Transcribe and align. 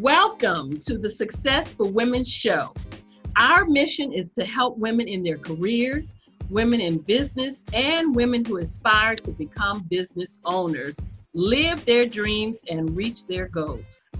Welcome 0.00 0.78
to 0.78 0.98
the 0.98 1.08
Success 1.08 1.76
for 1.76 1.86
Women 1.86 2.24
show. 2.24 2.74
Our 3.36 3.64
mission 3.64 4.12
is 4.12 4.32
to 4.32 4.44
help 4.44 4.76
women 4.76 5.06
in 5.06 5.22
their 5.22 5.38
careers, 5.38 6.16
women 6.50 6.80
in 6.80 6.98
business, 6.98 7.64
and 7.72 8.12
women 8.12 8.44
who 8.44 8.56
aspire 8.56 9.14
to 9.14 9.30
become 9.30 9.86
business 9.88 10.40
owners 10.44 10.98
live 11.32 11.84
their 11.84 12.06
dreams 12.06 12.64
and 12.68 12.96
reach 12.96 13.26
their 13.26 13.46
goals. 13.46 14.10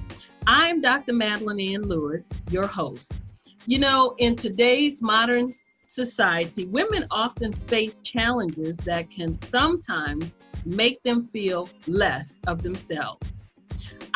I'm 0.46 0.80
Dr. 0.80 1.12
Madeline 1.12 1.58
Ann 1.58 1.82
Lewis, 1.82 2.32
your 2.52 2.68
host. 2.68 3.22
You 3.66 3.80
know, 3.80 4.14
in 4.18 4.36
today's 4.36 5.02
modern 5.02 5.52
society, 5.88 6.66
women 6.66 7.04
often 7.10 7.52
face 7.52 7.98
challenges 7.98 8.76
that 8.76 9.10
can 9.10 9.34
sometimes 9.34 10.36
make 10.64 11.02
them 11.02 11.28
feel 11.32 11.68
less 11.88 12.38
of 12.46 12.62
themselves. 12.62 13.40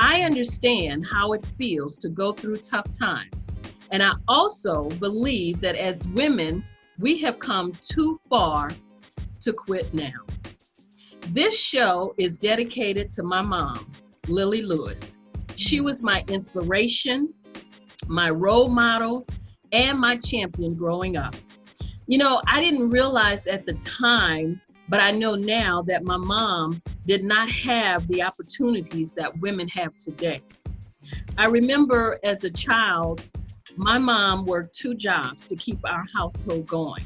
I 0.01 0.23
understand 0.23 1.07
how 1.11 1.33
it 1.33 1.45
feels 1.59 1.98
to 1.98 2.09
go 2.09 2.33
through 2.33 2.59
tough 2.59 2.87
times. 2.97 3.61
And 3.91 4.01
I 4.01 4.12
also 4.29 4.89
believe 5.01 5.61
that 5.61 5.75
as 5.75 6.06
women, 6.09 6.65
we 7.01 7.19
have 7.19 7.41
come 7.41 7.73
too 7.80 8.20
far 8.30 8.70
to 9.41 9.53
quit 9.53 9.92
now. 9.92 10.25
This 11.30 11.61
show 11.61 12.15
is 12.16 12.39
dedicated 12.39 13.11
to 13.12 13.25
my 13.25 13.42
mom, 13.42 13.91
Lily 14.29 14.62
Lewis. 14.62 15.19
She 15.56 15.80
was 15.80 16.05
my 16.05 16.25
inspiration, 16.28 17.34
my 18.06 18.30
role 18.30 18.69
model, 18.69 19.27
and 19.73 19.98
my 19.98 20.17
champion 20.17 20.75
growing 20.75 21.17
up. 21.17 21.34
You 22.06 22.19
know, 22.19 22.41
I 22.47 22.62
didn't 22.62 22.91
realize 22.91 23.48
at 23.48 23.67
the 23.67 23.75
time, 23.75 24.61
but 24.89 25.01
I 25.01 25.11
know 25.11 25.34
now 25.34 25.83
that 25.83 26.05
my 26.05 26.17
mom 26.17 26.81
did 27.09 27.25
not 27.25 27.51
have 27.51 28.06
the 28.09 28.23
opportunities 28.23 29.14
that 29.14 29.34
women 29.39 29.67
have 29.67 29.97
today. 29.97 30.42
I 31.39 31.47
remember 31.47 32.19
as 32.23 32.45
a 32.45 32.50
child, 32.50 33.25
my 33.77 33.97
mom 33.97 34.45
worked 34.45 34.75
two 34.75 34.95
jobs 34.95 35.47
to 35.47 35.56
keep 35.56 35.78
our 35.87 36.05
household 36.15 36.67
going. 36.67 37.03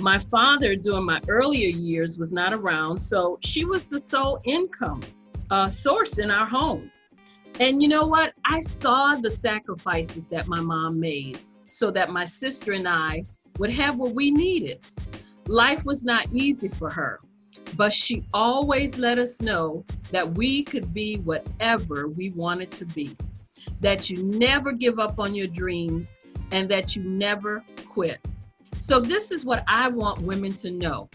My 0.00 0.18
father, 0.18 0.74
during 0.76 1.04
my 1.04 1.20
earlier 1.28 1.68
years, 1.68 2.18
was 2.18 2.32
not 2.32 2.54
around, 2.54 2.98
so 2.98 3.38
she 3.42 3.66
was 3.66 3.86
the 3.86 4.00
sole 4.00 4.40
income 4.44 5.02
uh, 5.50 5.68
source 5.68 6.16
in 6.18 6.30
our 6.30 6.46
home. 6.46 6.90
And 7.60 7.82
you 7.82 7.88
know 7.88 8.06
what? 8.06 8.32
I 8.46 8.60
saw 8.60 9.14
the 9.14 9.28
sacrifices 9.28 10.26
that 10.28 10.48
my 10.48 10.60
mom 10.60 10.98
made 10.98 11.38
so 11.66 11.90
that 11.90 12.08
my 12.08 12.24
sister 12.24 12.72
and 12.72 12.88
I 12.88 13.24
would 13.58 13.74
have 13.74 13.96
what 13.96 14.14
we 14.14 14.30
needed. 14.30 14.80
Life 15.48 15.84
was 15.84 16.02
not 16.02 16.28
easy 16.32 16.68
for 16.68 16.88
her, 16.88 17.20
but 17.76 17.92
she 17.92 18.24
always 18.32 18.98
let 18.98 19.18
us 19.18 19.40
know 19.40 19.84
that 20.10 20.32
we 20.34 20.62
could 20.62 20.92
be 20.92 21.18
whatever 21.18 22.08
we 22.08 22.30
wanted 22.30 22.70
to 22.72 22.84
be, 22.84 23.16
that 23.80 24.10
you 24.10 24.22
never 24.22 24.72
give 24.72 24.98
up 24.98 25.18
on 25.18 25.34
your 25.34 25.46
dreams, 25.46 26.18
and 26.50 26.68
that 26.68 26.96
you 26.96 27.02
never 27.02 27.62
quit. 27.86 28.18
So, 28.78 29.00
this 29.00 29.32
is 29.32 29.44
what 29.44 29.64
I 29.66 29.88
want 29.88 30.20
women 30.22 30.52
to 30.54 30.70
know 30.70 31.08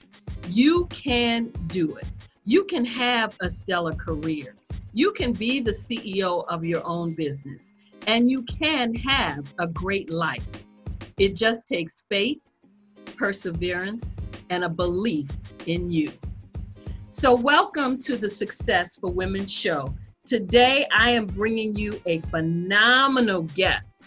you 0.52 0.86
can 0.88 1.52
do 1.68 1.96
it. 1.96 2.06
You 2.46 2.66
can 2.66 2.86
have 2.86 3.36
a 3.42 3.50
stellar 3.50 3.94
career. 3.94 4.56
You 4.94 5.12
can 5.12 5.34
be 5.34 5.60
the 5.60 5.72
CEO 5.72 6.46
of 6.48 6.64
your 6.64 6.86
own 6.86 7.14
business, 7.14 7.74
and 8.06 8.30
you 8.30 8.44
can 8.44 8.94
have 8.96 9.52
a 9.60 9.68
great 9.68 10.10
life. 10.10 10.46
It 11.18 11.36
just 11.36 11.68
takes 11.68 12.04
faith, 12.10 12.40
perseverance, 13.16 14.16
and 14.50 14.64
a 14.64 14.70
belief 14.70 15.30
in 15.66 15.90
you. 15.90 16.12
So, 17.16 17.36
welcome 17.36 18.00
to 18.00 18.18
the 18.18 18.28
Success 18.28 18.98
for 18.98 19.12
Women 19.12 19.46
show. 19.46 19.94
Today, 20.26 20.88
I 20.92 21.12
am 21.12 21.28
bringing 21.28 21.76
you 21.76 22.02
a 22.08 22.18
phenomenal 22.22 23.44
guest, 23.54 24.04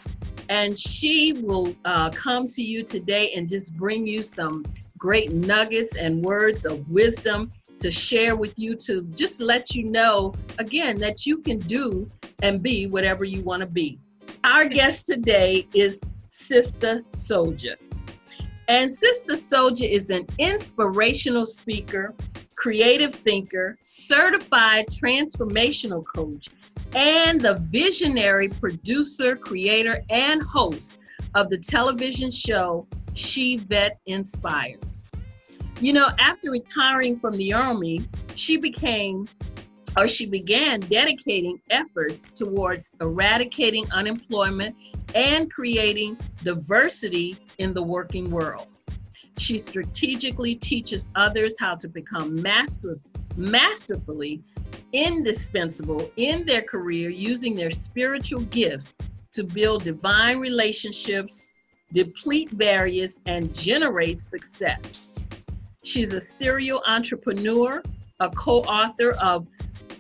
and 0.48 0.76
she 0.76 1.32
will 1.34 1.72
uh, 1.84 2.10
come 2.10 2.48
to 2.48 2.62
you 2.62 2.82
today 2.82 3.32
and 3.34 3.48
just 3.48 3.76
bring 3.76 4.08
you 4.08 4.24
some 4.24 4.66
great 4.98 5.30
nuggets 5.30 5.94
and 5.94 6.24
words 6.24 6.64
of 6.64 6.90
wisdom 6.90 7.52
to 7.78 7.92
share 7.92 8.34
with 8.34 8.54
you 8.58 8.74
to 8.86 9.02
just 9.14 9.40
let 9.40 9.76
you 9.76 9.84
know 9.84 10.34
again 10.58 10.98
that 10.98 11.24
you 11.24 11.38
can 11.38 11.60
do 11.60 12.10
and 12.42 12.60
be 12.60 12.88
whatever 12.88 13.24
you 13.24 13.40
want 13.42 13.60
to 13.60 13.66
be. 13.66 14.00
Our 14.42 14.64
guest 14.66 15.06
today 15.06 15.68
is 15.74 16.00
Sister 16.30 17.04
Soldier. 17.12 17.76
And 18.66 18.90
Sister 18.90 19.36
Soldier 19.36 19.86
is 19.86 20.10
an 20.10 20.26
inspirational 20.38 21.46
speaker, 21.46 22.16
creative 22.56 23.14
thinker, 23.14 23.76
certified 23.82 24.86
transformational 24.88 26.04
coach, 26.04 26.48
and 26.94 27.40
the 27.40 27.56
visionary 27.70 28.48
producer, 28.48 29.36
creator, 29.36 30.02
and 30.10 30.42
host 30.42 30.98
of 31.34 31.50
the 31.50 31.58
television 31.58 32.30
show 32.30 32.86
She 33.14 33.58
Vet 33.58 33.98
Inspires. 34.06 35.04
You 35.80 35.92
know, 35.92 36.08
after 36.18 36.50
retiring 36.50 37.18
from 37.18 37.34
the 37.34 37.52
Army, 37.52 38.02
she 38.34 38.56
became 38.56 39.28
or 39.98 40.06
she 40.06 40.26
began 40.26 40.80
dedicating 40.80 41.58
efforts 41.70 42.30
towards 42.30 42.92
eradicating 43.00 43.90
unemployment 43.92 44.76
and 45.14 45.50
creating 45.50 46.18
diversity 46.42 47.36
in 47.58 47.72
the 47.72 47.82
working 47.82 48.30
world. 48.30 48.66
She 49.38 49.58
strategically 49.58 50.54
teaches 50.54 51.08
others 51.14 51.56
how 51.60 51.74
to 51.76 51.88
become 51.88 52.40
master, 52.40 52.98
masterfully 53.36 54.42
indispensable 54.92 56.10
in 56.16 56.46
their 56.46 56.62
career 56.62 57.10
using 57.10 57.54
their 57.54 57.70
spiritual 57.70 58.40
gifts 58.42 58.96
to 59.32 59.44
build 59.44 59.84
divine 59.84 60.38
relationships, 60.38 61.44
deplete 61.92 62.56
barriers, 62.56 63.20
and 63.26 63.54
generate 63.54 64.18
success. 64.18 65.18
She's 65.84 66.14
a 66.14 66.20
serial 66.20 66.82
entrepreneur, 66.86 67.82
a 68.20 68.30
co 68.30 68.62
author 68.62 69.12
of 69.12 69.46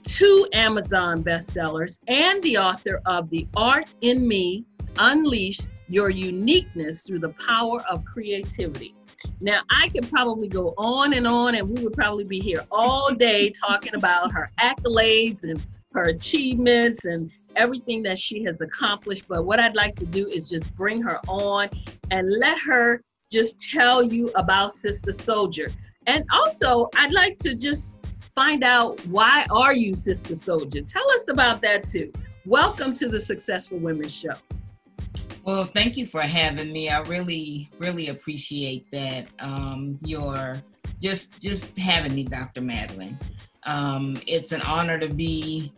two 0.02 0.48
Amazon 0.54 1.22
bestsellers, 1.22 2.00
and 2.08 2.42
the 2.42 2.56
author 2.56 3.02
of 3.06 3.28
The 3.28 3.46
Art 3.54 3.86
in 4.00 4.26
Me 4.26 4.64
Unleash 4.98 5.60
Your 5.88 6.10
Uniqueness 6.10 7.06
Through 7.06 7.20
the 7.20 7.34
Power 7.46 7.82
of 7.90 8.04
Creativity. 8.04 8.95
Now, 9.40 9.62
I 9.70 9.88
could 9.88 10.08
probably 10.10 10.48
go 10.48 10.74
on 10.78 11.12
and 11.12 11.26
on, 11.26 11.54
and 11.54 11.68
we 11.68 11.82
would 11.84 11.92
probably 11.92 12.24
be 12.24 12.40
here 12.40 12.64
all 12.70 13.12
day 13.14 13.50
talking 13.50 13.94
about 13.94 14.32
her 14.32 14.50
accolades 14.60 15.44
and 15.44 15.64
her 15.92 16.04
achievements 16.04 17.04
and 17.04 17.30
everything 17.56 18.02
that 18.02 18.18
she 18.18 18.42
has 18.44 18.60
accomplished. 18.60 19.24
But 19.28 19.44
what 19.44 19.60
I'd 19.60 19.76
like 19.76 19.96
to 19.96 20.06
do 20.06 20.26
is 20.28 20.48
just 20.48 20.74
bring 20.76 21.02
her 21.02 21.18
on 21.28 21.68
and 22.10 22.30
let 22.38 22.58
her 22.60 23.02
just 23.30 23.60
tell 23.60 24.02
you 24.02 24.30
about 24.34 24.70
Sister 24.70 25.12
Soldier. 25.12 25.70
And 26.06 26.24
also, 26.32 26.88
I'd 26.96 27.12
like 27.12 27.38
to 27.38 27.54
just 27.54 28.06
find 28.34 28.62
out 28.62 29.04
why 29.06 29.46
are 29.50 29.74
you 29.74 29.94
Sister 29.94 30.34
Soldier? 30.34 30.82
Tell 30.82 31.10
us 31.10 31.28
about 31.28 31.60
that 31.62 31.86
too. 31.86 32.12
Welcome 32.44 32.94
to 32.94 33.08
the 33.08 33.18
Success 33.18 33.66
for 33.66 33.76
Women 33.76 34.08
Show. 34.08 34.34
Well, 35.46 35.64
thank 35.64 35.96
you 35.96 36.06
for 36.06 36.22
having 36.22 36.72
me. 36.72 36.88
I 36.88 36.98
really, 37.02 37.70
really 37.78 38.08
appreciate 38.08 38.90
that. 38.90 39.28
Um, 39.38 39.96
your 40.04 40.60
just 41.00 41.40
just 41.40 41.78
having 41.78 42.16
me, 42.16 42.24
Dr. 42.24 42.62
Madeline. 42.62 43.16
Um, 43.62 44.16
it's 44.26 44.50
an 44.50 44.60
honor 44.62 44.98
to 44.98 45.08
be, 45.08 45.72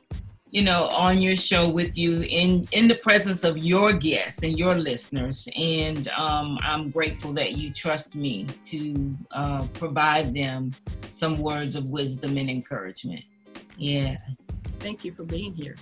you 0.51 0.63
know, 0.63 0.85
on 0.85 1.19
your 1.19 1.37
show 1.37 1.69
with 1.69 1.99
you 1.99 2.23
in 2.23 2.67
in 2.73 2.89
the 2.89 2.95
presence 2.95 3.45
of 3.45 3.59
your 3.59 3.93
guests 3.93 4.43
and 4.43 4.59
your 4.59 4.75
listeners. 4.75 5.47
And 5.55 6.09
um, 6.17 6.59
I'm 6.63 6.89
grateful 6.89 7.35
that 7.35 7.59
you 7.59 7.71
trust 7.71 8.17
me 8.17 8.47
to 8.65 9.15
uh, 9.33 9.67
provide 9.75 10.33
them 10.35 10.73
some 11.13 11.37
words 11.37 11.77
of 11.77 11.89
wisdom 11.89 12.39
and 12.39 12.49
encouragement. 12.49 13.23
Yeah. 13.77 14.17
Thank 14.81 15.05
you 15.05 15.13
for 15.13 15.25
being 15.25 15.53
here. 15.53 15.77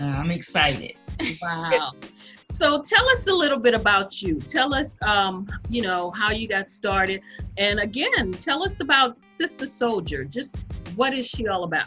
Uh, 0.00 0.04
I'm 0.04 0.30
excited. 0.30 0.94
Wow. 1.42 1.92
So 2.50 2.82
tell 2.82 3.08
us 3.08 3.28
a 3.28 3.32
little 3.32 3.60
bit 3.60 3.74
about 3.74 4.20
you. 4.22 4.40
Tell 4.40 4.74
us, 4.74 4.98
um, 5.02 5.48
you 5.68 5.82
know, 5.82 6.10
how 6.10 6.32
you 6.32 6.48
got 6.48 6.68
started, 6.68 7.22
and 7.56 7.78
again, 7.78 8.32
tell 8.32 8.64
us 8.64 8.80
about 8.80 9.16
Sister 9.24 9.66
Soldier. 9.66 10.24
Just 10.24 10.66
what 10.96 11.14
is 11.14 11.26
she 11.26 11.46
all 11.46 11.62
about? 11.62 11.86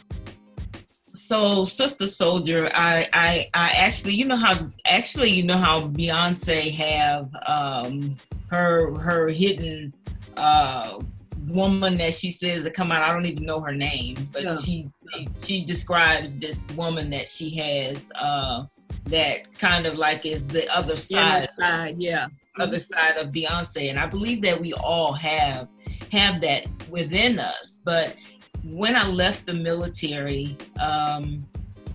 So, 1.13 1.63
Sister 1.65 2.07
Soldier, 2.07 2.71
I, 2.73 3.07
I, 3.13 3.49
I 3.53 3.69
actually, 3.71 4.13
you 4.13 4.25
know 4.25 4.37
how, 4.37 4.67
actually, 4.85 5.29
you 5.31 5.43
know 5.43 5.57
how 5.57 5.81
Beyonce 5.81 6.71
have 6.71 7.29
um, 7.45 8.15
her 8.47 8.97
her 8.97 9.27
hidden 9.27 9.93
uh, 10.37 10.99
woman 11.47 11.97
that 11.97 12.13
she 12.13 12.31
says 12.31 12.63
to 12.63 12.71
come 12.71 12.91
out. 12.91 13.03
I 13.03 13.11
don't 13.11 13.25
even 13.25 13.45
know 13.45 13.59
her 13.59 13.73
name, 13.73 14.29
but 14.31 14.43
yeah. 14.43 14.55
she, 14.55 14.89
she, 15.13 15.27
she 15.43 15.65
describes 15.65 16.39
this 16.39 16.71
woman 16.71 17.09
that 17.09 17.27
she 17.27 17.49
has. 17.57 18.11
Uh, 18.19 18.63
that 19.05 19.57
kind 19.57 19.85
of 19.85 19.95
like 19.95 20.25
is 20.25 20.47
the 20.47 20.67
other 20.75 20.95
side, 20.95 21.49
yeah, 21.59 21.73
side, 21.73 21.95
yeah. 21.99 22.27
other 22.59 22.79
side 22.79 23.17
of 23.17 23.31
Beyonce, 23.31 23.89
and 23.89 23.99
I 23.99 24.05
believe 24.05 24.41
that 24.43 24.59
we 24.59 24.73
all 24.73 25.13
have 25.13 25.67
have 26.11 26.41
that 26.41 26.65
within 26.89 27.39
us. 27.39 27.81
But 27.83 28.15
when 28.63 28.95
I 28.95 29.07
left 29.07 29.45
the 29.45 29.53
military, 29.53 30.57
um, 30.79 31.45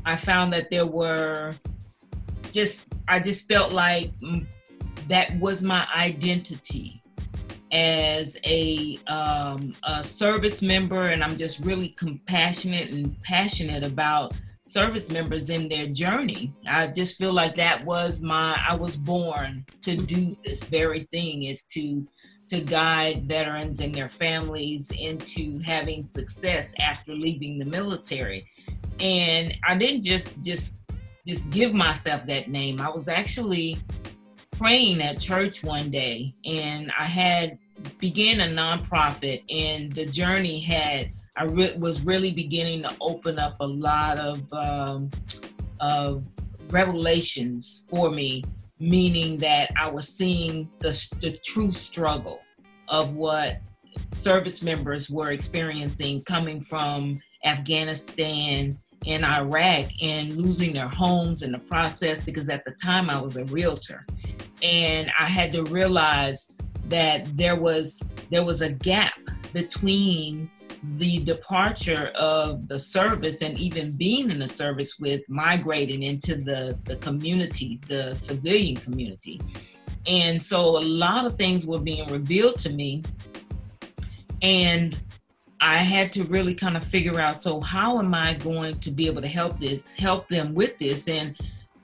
I 0.04 0.16
found 0.16 0.52
that 0.52 0.70
there 0.70 0.86
were 0.86 1.54
just 2.52 2.86
I 3.08 3.20
just 3.20 3.48
felt 3.48 3.72
like 3.72 4.10
that 5.08 5.38
was 5.38 5.62
my 5.62 5.86
identity 5.96 7.02
as 7.72 8.38
a, 8.44 8.98
um, 9.06 9.74
a 9.84 10.02
service 10.02 10.62
member, 10.62 11.08
and 11.08 11.22
I'm 11.22 11.36
just 11.36 11.60
really 11.60 11.88
compassionate 11.90 12.90
and 12.90 13.20
passionate 13.22 13.84
about 13.84 14.34
service 14.68 15.10
members 15.10 15.48
in 15.48 15.68
their 15.68 15.86
journey. 15.86 16.52
I 16.66 16.88
just 16.88 17.16
feel 17.16 17.32
like 17.32 17.54
that 17.54 17.84
was 17.84 18.20
my 18.20 18.60
I 18.68 18.74
was 18.74 18.96
born 18.96 19.64
to 19.82 19.96
do 19.96 20.36
this 20.44 20.62
very 20.64 21.04
thing 21.04 21.44
is 21.44 21.64
to 21.72 22.06
to 22.48 22.60
guide 22.60 23.24
veterans 23.28 23.80
and 23.80 23.94
their 23.94 24.08
families 24.08 24.90
into 24.90 25.58
having 25.60 26.02
success 26.02 26.74
after 26.80 27.14
leaving 27.14 27.58
the 27.58 27.64
military. 27.64 28.44
And 29.00 29.54
I 29.66 29.74
didn't 29.74 30.02
just 30.02 30.44
just 30.44 30.76
just 31.26 31.48
give 31.50 31.72
myself 31.72 32.26
that 32.26 32.48
name. 32.48 32.80
I 32.80 32.90
was 32.90 33.08
actually 33.08 33.78
praying 34.52 35.00
at 35.02 35.18
church 35.18 35.64
one 35.64 35.90
day 35.90 36.34
and 36.44 36.92
I 36.98 37.04
had 37.04 37.58
began 37.98 38.40
a 38.40 38.54
nonprofit 38.54 39.44
and 39.50 39.90
the 39.92 40.04
journey 40.04 40.60
had 40.60 41.12
I 41.38 41.44
re- 41.44 41.76
was 41.78 42.04
really 42.04 42.32
beginning 42.32 42.82
to 42.82 42.92
open 43.00 43.38
up 43.38 43.56
a 43.60 43.66
lot 43.66 44.18
of 44.18 44.52
um, 44.52 45.10
of 45.80 46.24
revelations 46.70 47.84
for 47.88 48.10
me, 48.10 48.44
meaning 48.80 49.38
that 49.38 49.70
I 49.78 49.88
was 49.88 50.08
seeing 50.08 50.68
the, 50.80 50.90
the 51.20 51.38
true 51.44 51.70
struggle 51.70 52.40
of 52.88 53.14
what 53.14 53.60
service 54.10 54.62
members 54.64 55.08
were 55.08 55.30
experiencing 55.30 56.22
coming 56.22 56.60
from 56.60 57.20
Afghanistan 57.44 58.76
and 59.06 59.24
Iraq 59.24 59.86
and 60.02 60.36
losing 60.36 60.72
their 60.72 60.88
homes 60.88 61.42
in 61.42 61.52
the 61.52 61.58
process 61.58 62.24
because 62.24 62.48
at 62.48 62.64
the 62.64 62.72
time 62.82 63.08
I 63.10 63.20
was 63.20 63.36
a 63.36 63.44
realtor. 63.44 64.00
And 64.60 65.08
I 65.18 65.26
had 65.26 65.52
to 65.52 65.62
realize 65.64 66.48
that 66.86 67.36
there 67.36 67.54
was 67.54 68.02
there 68.30 68.44
was 68.44 68.60
a 68.60 68.72
gap 68.72 69.14
between 69.52 70.50
the 70.82 71.18
departure 71.20 72.12
of 72.14 72.68
the 72.68 72.78
service 72.78 73.42
and 73.42 73.58
even 73.58 73.96
being 73.96 74.30
in 74.30 74.38
the 74.38 74.48
service 74.48 74.98
with 74.98 75.28
migrating 75.28 76.04
into 76.04 76.36
the, 76.36 76.78
the 76.84 76.96
community, 76.96 77.80
the 77.88 78.14
civilian 78.14 78.76
community. 78.76 79.40
And 80.06 80.42
so 80.42 80.78
a 80.78 80.80
lot 80.80 81.26
of 81.26 81.34
things 81.34 81.66
were 81.66 81.78
being 81.78 82.06
revealed 82.08 82.58
to 82.60 82.70
me. 82.70 83.02
And 84.42 84.96
I 85.60 85.78
had 85.78 86.12
to 86.12 86.24
really 86.24 86.54
kind 86.54 86.76
of 86.76 86.86
figure 86.86 87.20
out 87.20 87.42
so 87.42 87.60
how 87.60 87.98
am 87.98 88.14
I 88.14 88.34
going 88.34 88.78
to 88.80 88.90
be 88.90 89.06
able 89.06 89.22
to 89.22 89.28
help 89.28 89.58
this, 89.58 89.96
help 89.96 90.28
them 90.28 90.54
with 90.54 90.78
this? 90.78 91.08
And 91.08 91.36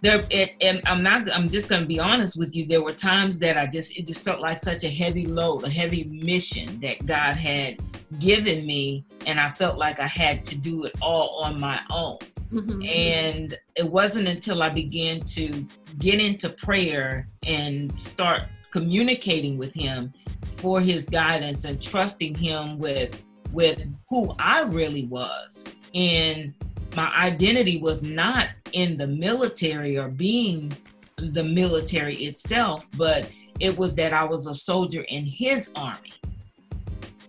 there 0.04 0.24
it, 0.30 0.52
and 0.60 0.80
i'm 0.86 1.02
not 1.02 1.30
i'm 1.32 1.48
just 1.48 1.68
going 1.68 1.80
to 1.80 1.86
be 1.86 1.98
honest 1.98 2.38
with 2.38 2.54
you. 2.54 2.66
There 2.66 2.82
were 2.82 2.92
times 2.92 3.38
that 3.40 3.56
i 3.56 3.66
just 3.66 3.96
it 3.96 4.06
just 4.06 4.22
felt 4.22 4.40
like 4.40 4.58
such 4.58 4.84
a 4.84 4.88
heavy 4.88 5.26
load 5.26 5.64
a 5.64 5.70
heavy 5.70 6.04
mission 6.04 6.78
that 6.80 7.04
god 7.06 7.36
had 7.36 7.80
given 8.18 8.66
me 8.66 9.04
and 9.26 9.40
i 9.40 9.48
felt 9.50 9.78
like 9.78 9.98
i 9.98 10.06
had 10.06 10.44
to 10.44 10.56
do 10.56 10.84
it 10.84 10.94
all 11.00 11.42
on 11.42 11.58
my 11.58 11.80
own. 11.90 12.18
Mm-hmm. 12.52 12.82
and 12.84 13.58
it 13.74 13.90
wasn't 13.90 14.28
until 14.28 14.62
i 14.62 14.68
began 14.68 15.20
to 15.20 15.66
get 15.98 16.20
into 16.20 16.50
prayer 16.50 17.26
and 17.44 18.00
start 18.00 18.42
communicating 18.70 19.56
with 19.56 19.72
him 19.74 20.12
for 20.56 20.80
his 20.80 21.04
guidance 21.04 21.64
and 21.64 21.80
trusting 21.82 22.34
him 22.34 22.78
with 22.78 23.24
with 23.52 23.82
who 24.08 24.34
i 24.38 24.60
really 24.60 25.06
was. 25.06 25.64
And 25.94 26.52
my 26.96 27.12
identity 27.16 27.78
was 27.78 28.02
not 28.02 28.48
in 28.72 28.96
the 28.96 29.06
military 29.06 29.96
or 29.96 30.08
being 30.08 30.76
the 31.16 31.44
military 31.44 32.16
itself, 32.16 32.88
but 32.96 33.30
it 33.60 33.76
was 33.76 33.94
that 33.96 34.12
I 34.12 34.24
was 34.24 34.46
a 34.46 34.54
soldier 34.54 35.04
in 35.08 35.24
his 35.24 35.70
army. 35.76 36.12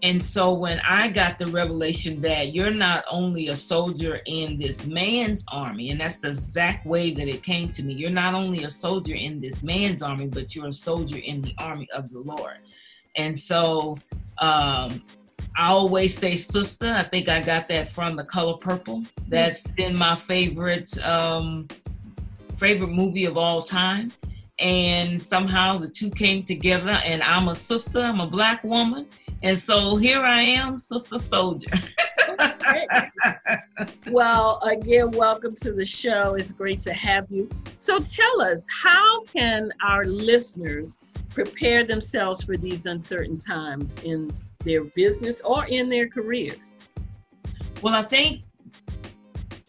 And 0.03 0.23
so 0.23 0.53
when 0.53 0.79
I 0.81 1.07
got 1.07 1.39
the 1.39 1.47
revelation 1.47 2.21
that 2.21 2.53
you're 2.53 2.69
not 2.69 3.05
only 3.09 3.47
a 3.47 3.55
soldier 3.55 4.21
in 4.25 4.57
this 4.57 4.85
man's 4.85 5.43
army, 5.51 5.89
and 5.89 5.99
that's 5.99 6.19
the 6.19 6.27
exact 6.27 6.85
way 6.85 7.11
that 7.11 7.27
it 7.27 7.41
came 7.41 7.69
to 7.69 7.83
me, 7.83 7.95
you're 7.95 8.11
not 8.11 8.35
only 8.35 8.65
a 8.65 8.69
soldier 8.69 9.15
in 9.15 9.39
this 9.39 9.63
man's 9.63 10.03
army, 10.03 10.27
but 10.27 10.55
you're 10.55 10.67
a 10.67 10.73
soldier 10.73 11.17
in 11.17 11.41
the 11.41 11.55
army 11.57 11.87
of 11.95 12.11
the 12.11 12.19
Lord. 12.19 12.57
And 13.15 13.35
so 13.35 13.97
um, 14.37 15.01
I 15.57 15.69
always 15.69 16.17
say 16.17 16.35
sister. 16.35 16.91
I 16.91 17.03
think 17.03 17.29
I 17.29 17.39
got 17.39 17.69
that 17.69 17.87
from 17.87 18.17
The 18.17 18.25
Color 18.25 18.57
Purple. 18.57 19.03
That's 19.29 19.65
been 19.67 19.97
my 19.97 20.15
favorite 20.15 20.97
um, 21.03 21.67
favorite 22.57 22.91
movie 22.91 23.25
of 23.25 23.37
all 23.37 23.61
time. 23.61 24.11
And 24.59 25.21
somehow 25.21 25.77
the 25.77 25.89
two 25.89 26.09
came 26.09 26.43
together, 26.43 26.99
and 27.05 27.21
I'm 27.23 27.47
a 27.49 27.55
sister. 27.55 27.99
I'm 27.99 28.21
a 28.21 28.27
black 28.27 28.63
woman, 28.63 29.05
and 29.43 29.59
so 29.59 29.97
here 29.97 30.21
I 30.21 30.41
am, 30.41 30.77
Sister 30.77 31.19
Soldier. 31.19 31.71
well, 34.07 34.59
again, 34.63 35.11
welcome 35.11 35.53
to 35.55 35.73
the 35.73 35.85
show. 35.85 36.35
It's 36.35 36.53
great 36.53 36.79
to 36.81 36.93
have 36.93 37.27
you. 37.29 37.49
So 37.75 37.99
tell 37.99 38.41
us, 38.41 38.65
how 38.81 39.23
can 39.23 39.71
our 39.85 40.05
listeners 40.05 40.99
prepare 41.31 41.85
themselves 41.85 42.45
for 42.45 42.55
these 42.55 42.85
uncertain 42.85 43.37
times 43.37 43.97
in 44.03 44.31
their 44.65 44.83
business 44.83 45.41
or 45.41 45.65
in 45.65 45.89
their 45.89 46.07
careers? 46.07 46.75
Well, 47.81 47.95
I 47.95 48.03
think 48.03 48.41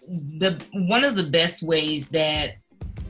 the 0.08 0.62
one 0.72 1.04
of 1.04 1.16
the 1.16 1.24
best 1.24 1.62
ways 1.62 2.08
that 2.10 2.56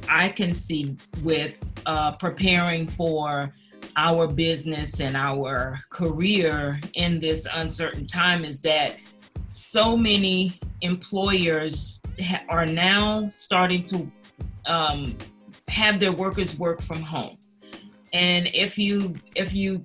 I 0.08 0.28
can 0.28 0.54
see 0.54 0.96
with 1.22 1.58
uh, 1.86 2.12
preparing 2.12 2.86
for 2.86 3.52
our 3.96 4.26
business 4.26 5.00
and 5.00 5.16
our 5.16 5.80
career 5.90 6.80
in 6.94 7.20
this 7.20 7.46
uncertain 7.54 8.06
time 8.06 8.44
is 8.44 8.60
that 8.62 8.96
so 9.52 9.96
many 9.96 10.58
employers 10.82 12.00
ha- 12.20 12.42
are 12.48 12.66
now 12.66 13.26
starting 13.26 13.82
to 13.84 14.10
um, 14.66 15.16
have 15.68 15.98
their 15.98 16.12
workers 16.12 16.58
work 16.58 16.82
from 16.82 17.00
home 17.00 17.38
and 18.12 18.48
if 18.54 18.78
you 18.78 19.14
if 19.34 19.54
you 19.54 19.84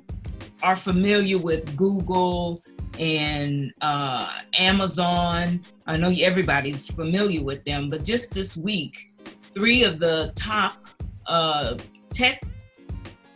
are 0.64 0.76
familiar 0.76 1.38
with 1.38 1.76
Google 1.76 2.62
and 3.00 3.74
uh, 3.82 4.32
Amazon. 4.58 5.62
I 5.88 5.98
know 5.98 6.14
everybody's 6.20 6.88
familiar 6.88 7.44
with 7.44 7.64
them, 7.64 7.90
but 7.90 8.04
just 8.04 8.32
this 8.32 8.56
week, 8.58 9.12
three 9.54 9.84
of 9.84 10.00
the 10.00 10.32
top 10.36 10.84
uh, 11.28 11.78
tech 12.14 12.42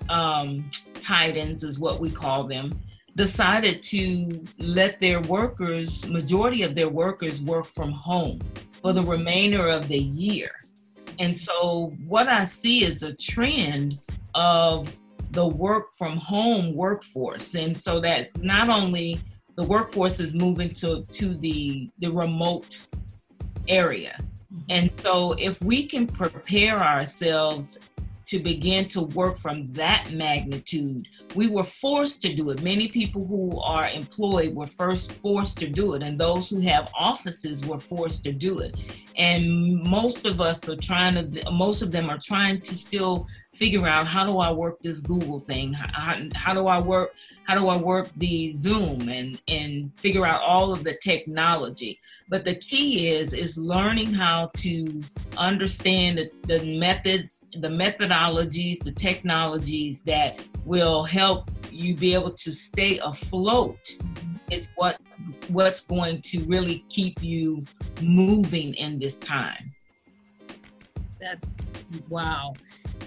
um, 0.09 0.69
titans, 1.01 1.63
is 1.63 1.79
what 1.79 1.99
we 1.99 2.09
call 2.09 2.43
them, 2.43 2.79
decided 3.15 3.81
to 3.81 4.43
let 4.59 4.99
their 4.99 5.21
workers, 5.21 6.07
majority 6.07 6.63
of 6.63 6.75
their 6.75 6.89
workers, 6.89 7.41
work 7.41 7.65
from 7.65 7.91
home 7.91 8.39
for 8.81 8.93
the 8.93 9.03
remainder 9.03 9.65
of 9.67 9.87
the 9.87 9.97
year. 9.97 10.51
And 11.17 11.35
so, 11.35 11.93
what 12.07 12.27
I 12.27 12.43
see 12.43 12.83
is 12.83 13.03
a 13.03 13.15
trend 13.15 13.99
of 14.33 14.93
the 15.31 15.47
work 15.47 15.93
from 15.97 16.17
home 16.17 16.75
workforce. 16.75 17.55
And 17.55 17.77
so 17.77 17.99
that 18.01 18.29
not 18.43 18.69
only 18.69 19.19
the 19.55 19.63
workforce 19.63 20.19
is 20.19 20.33
moving 20.33 20.73
to, 20.75 21.05
to 21.11 21.33
the, 21.35 21.89
the 21.99 22.11
remote 22.11 22.81
area. 23.67 24.19
Mm-hmm. 24.53 24.61
And 24.69 24.91
so 24.99 25.33
if 25.33 25.61
we 25.61 25.85
can 25.85 26.07
prepare 26.07 26.77
ourselves 26.77 27.79
to 28.25 28.39
begin 28.39 28.87
to 28.87 29.03
work 29.03 29.37
from 29.37 29.65
that 29.67 30.11
magnitude. 30.11 31.07
We 31.35 31.47
were 31.47 31.63
forced 31.63 32.21
to 32.23 32.33
do 32.33 32.49
it. 32.49 32.63
Many 32.63 32.87
people 32.87 33.25
who 33.25 33.59
are 33.61 33.87
employed 33.89 34.55
were 34.55 34.67
first 34.67 35.11
forced 35.13 35.59
to 35.59 35.67
do 35.67 35.93
it, 35.93 36.01
and 36.01 36.19
those 36.19 36.49
who 36.49 36.59
have 36.61 36.91
offices 36.97 37.65
were 37.65 37.79
forced 37.79 38.23
to 38.23 38.31
do 38.31 38.59
it. 38.59 38.75
And 39.15 39.83
most 39.83 40.25
of 40.25 40.41
us 40.41 40.67
are 40.67 40.75
trying 40.75 41.33
to, 41.33 41.51
most 41.51 41.83
of 41.83 41.91
them 41.91 42.09
are 42.09 42.19
trying 42.19 42.61
to 42.61 42.75
still 42.75 43.27
figure 43.55 43.87
out 43.87 44.05
how 44.05 44.25
do 44.25 44.37
I 44.39 44.51
work 44.51 44.81
this 44.81 45.01
Google 45.01 45.39
thing? 45.39 45.73
How, 45.73 46.19
how 46.35 46.53
do 46.53 46.67
I 46.67 46.79
work? 46.79 47.15
How 47.45 47.55
do 47.55 47.67
I 47.67 47.77
work 47.77 48.09
the 48.17 48.51
Zoom 48.51 49.09
and 49.09 49.39
and 49.47 49.91
figure 49.97 50.25
out 50.25 50.41
all 50.41 50.73
of 50.73 50.83
the 50.83 50.97
technology? 51.01 51.99
But 52.27 52.43
the 52.43 52.55
key 52.55 53.09
is 53.09 53.33
is 53.33 53.57
learning 53.57 54.13
how 54.13 54.51
to 54.57 55.01
understand 55.37 56.17
the, 56.17 56.31
the 56.47 56.77
methods, 56.77 57.47
the 57.59 57.69
methodologies, 57.69 58.79
the 58.79 58.91
technologies 58.91 60.03
that 60.03 60.43
will 60.65 61.03
help 61.03 61.49
you 61.71 61.95
be 61.95 62.13
able 62.13 62.31
to 62.31 62.51
stay 62.51 62.99
afloat. 62.99 63.79
Is 64.51 64.67
what 64.75 64.99
what's 65.47 65.81
going 65.81 66.21
to 66.21 66.39
really 66.43 66.85
keep 66.89 67.23
you 67.23 67.63
moving 68.01 68.73
in 68.75 68.99
this 68.99 69.17
time. 69.17 69.71
That 71.19 71.43
wow 72.09 72.53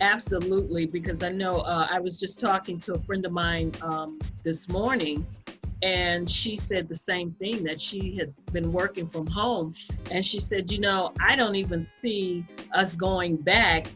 Absolutely, 0.01 0.87
because 0.87 1.23
I 1.23 1.31
know 1.31 1.61
uh, 1.61 1.89
I 1.91 1.99
was 1.99 2.21
just 2.21 2.39
talking 2.39 2.79
to 2.81 2.95
a 2.95 2.99
friend 2.99 3.25
of 3.27 3.33
mine 3.33 3.73
um, 3.83 4.19
this 4.43 4.69
morning, 4.69 5.27
and 5.83 6.29
she 6.29 6.57
said 6.57 6.89
the 6.89 6.95
same 6.95 7.33
thing 7.33 7.65
that 7.65 7.81
she 7.81 8.17
had 8.17 8.33
been 8.53 8.73
working 8.73 9.09
from 9.09 9.27
home. 9.27 9.75
And 10.11 10.25
she 10.25 10.39
said, 10.39 10.71
You 10.71 10.79
know, 10.79 11.13
I 11.21 11.37
don't 11.37 11.57
even 11.57 11.83
see 11.83 12.45
us 12.75 12.95
going 12.95 13.37
back 13.37 13.89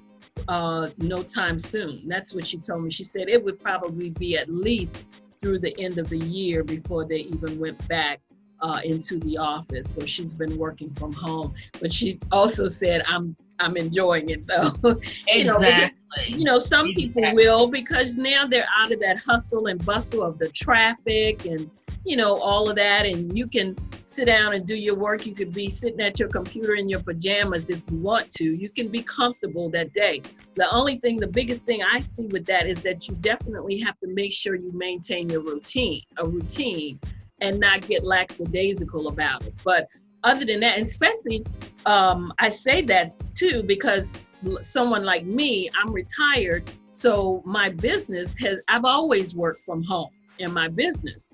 uh, 0.48 0.88
no 0.98 1.22
time 1.22 1.58
soon. 1.58 2.08
That's 2.08 2.34
what 2.34 2.46
she 2.46 2.58
told 2.58 2.84
me. 2.84 2.90
She 2.90 3.04
said 3.04 3.28
it 3.28 3.42
would 3.42 3.60
probably 3.60 4.10
be 4.10 4.36
at 4.36 4.48
least 4.48 5.06
through 5.40 5.60
the 5.60 5.74
end 5.80 5.98
of 5.98 6.08
the 6.08 6.18
year 6.18 6.64
before 6.64 7.04
they 7.04 7.16
even 7.16 7.58
went 7.58 7.86
back 7.88 8.20
uh, 8.62 8.80
into 8.84 9.18
the 9.18 9.36
office. 9.36 9.92
So 9.92 10.06
she's 10.06 10.34
been 10.34 10.56
working 10.56 10.92
from 10.94 11.12
home. 11.12 11.54
But 11.80 11.92
she 11.92 12.18
also 12.30 12.66
said, 12.66 13.02
"I'm 13.06 13.36
I'm 13.58 13.76
enjoying 13.76 14.30
it 14.30 14.46
though." 14.46 14.70
you 15.28 15.44
know, 15.44 15.56
exactly. 15.56 15.98
you 16.26 16.44
know, 16.44 16.58
some 16.58 16.88
exactly. 16.88 17.08
people 17.08 17.34
will 17.34 17.68
because 17.68 18.16
now 18.16 18.46
they're 18.46 18.68
out 18.78 18.92
of 18.92 19.00
that 19.00 19.18
hustle 19.18 19.66
and 19.66 19.84
bustle 19.84 20.22
of 20.22 20.38
the 20.38 20.48
traffic 20.48 21.44
and 21.44 21.70
you 22.04 22.16
know 22.16 22.36
all 22.36 22.70
of 22.70 22.76
that, 22.76 23.04
and 23.04 23.36
you 23.36 23.46
can 23.46 23.76
sit 24.04 24.26
down 24.26 24.54
and 24.54 24.66
do 24.66 24.76
your 24.76 24.94
work. 24.94 25.26
You 25.26 25.34
could 25.34 25.52
be 25.52 25.68
sitting 25.68 26.00
at 26.00 26.18
your 26.20 26.28
computer 26.28 26.74
in 26.74 26.88
your 26.88 27.00
pajamas 27.00 27.70
if 27.70 27.80
you 27.90 27.98
want 27.98 28.30
to. 28.32 28.44
You 28.44 28.68
can 28.68 28.88
be 28.88 29.02
comfortable 29.02 29.70
that 29.70 29.92
day. 29.92 30.22
The 30.54 30.70
only 30.70 30.98
thing, 30.98 31.18
the 31.18 31.26
biggest 31.26 31.64
thing 31.64 31.82
I 31.82 32.00
see 32.00 32.26
with 32.26 32.44
that 32.46 32.68
is 32.68 32.82
that 32.82 33.08
you 33.08 33.14
definitely 33.16 33.78
have 33.78 33.98
to 34.00 34.08
make 34.08 34.32
sure 34.32 34.54
you 34.54 34.70
maintain 34.72 35.30
your 35.30 35.40
routine, 35.40 36.02
a 36.18 36.26
routine 36.26 37.00
and 37.42 37.60
not 37.60 37.86
get 37.86 38.04
lackadaisical 38.04 39.08
about 39.08 39.44
it. 39.44 39.52
But 39.64 39.88
other 40.24 40.44
than 40.44 40.60
that, 40.60 40.78
and 40.78 40.86
especially, 40.86 41.44
um, 41.84 42.32
I 42.38 42.48
say 42.48 42.80
that 42.82 43.12
too 43.34 43.62
because 43.64 44.38
someone 44.62 45.04
like 45.04 45.24
me, 45.24 45.68
I'm 45.78 45.92
retired, 45.92 46.70
so 46.92 47.42
my 47.44 47.68
business 47.68 48.38
has 48.38 48.62
I've 48.68 48.84
always 48.84 49.34
worked 49.34 49.64
from 49.64 49.82
home 49.82 50.10
in 50.38 50.52
my 50.52 50.68
business, 50.68 51.28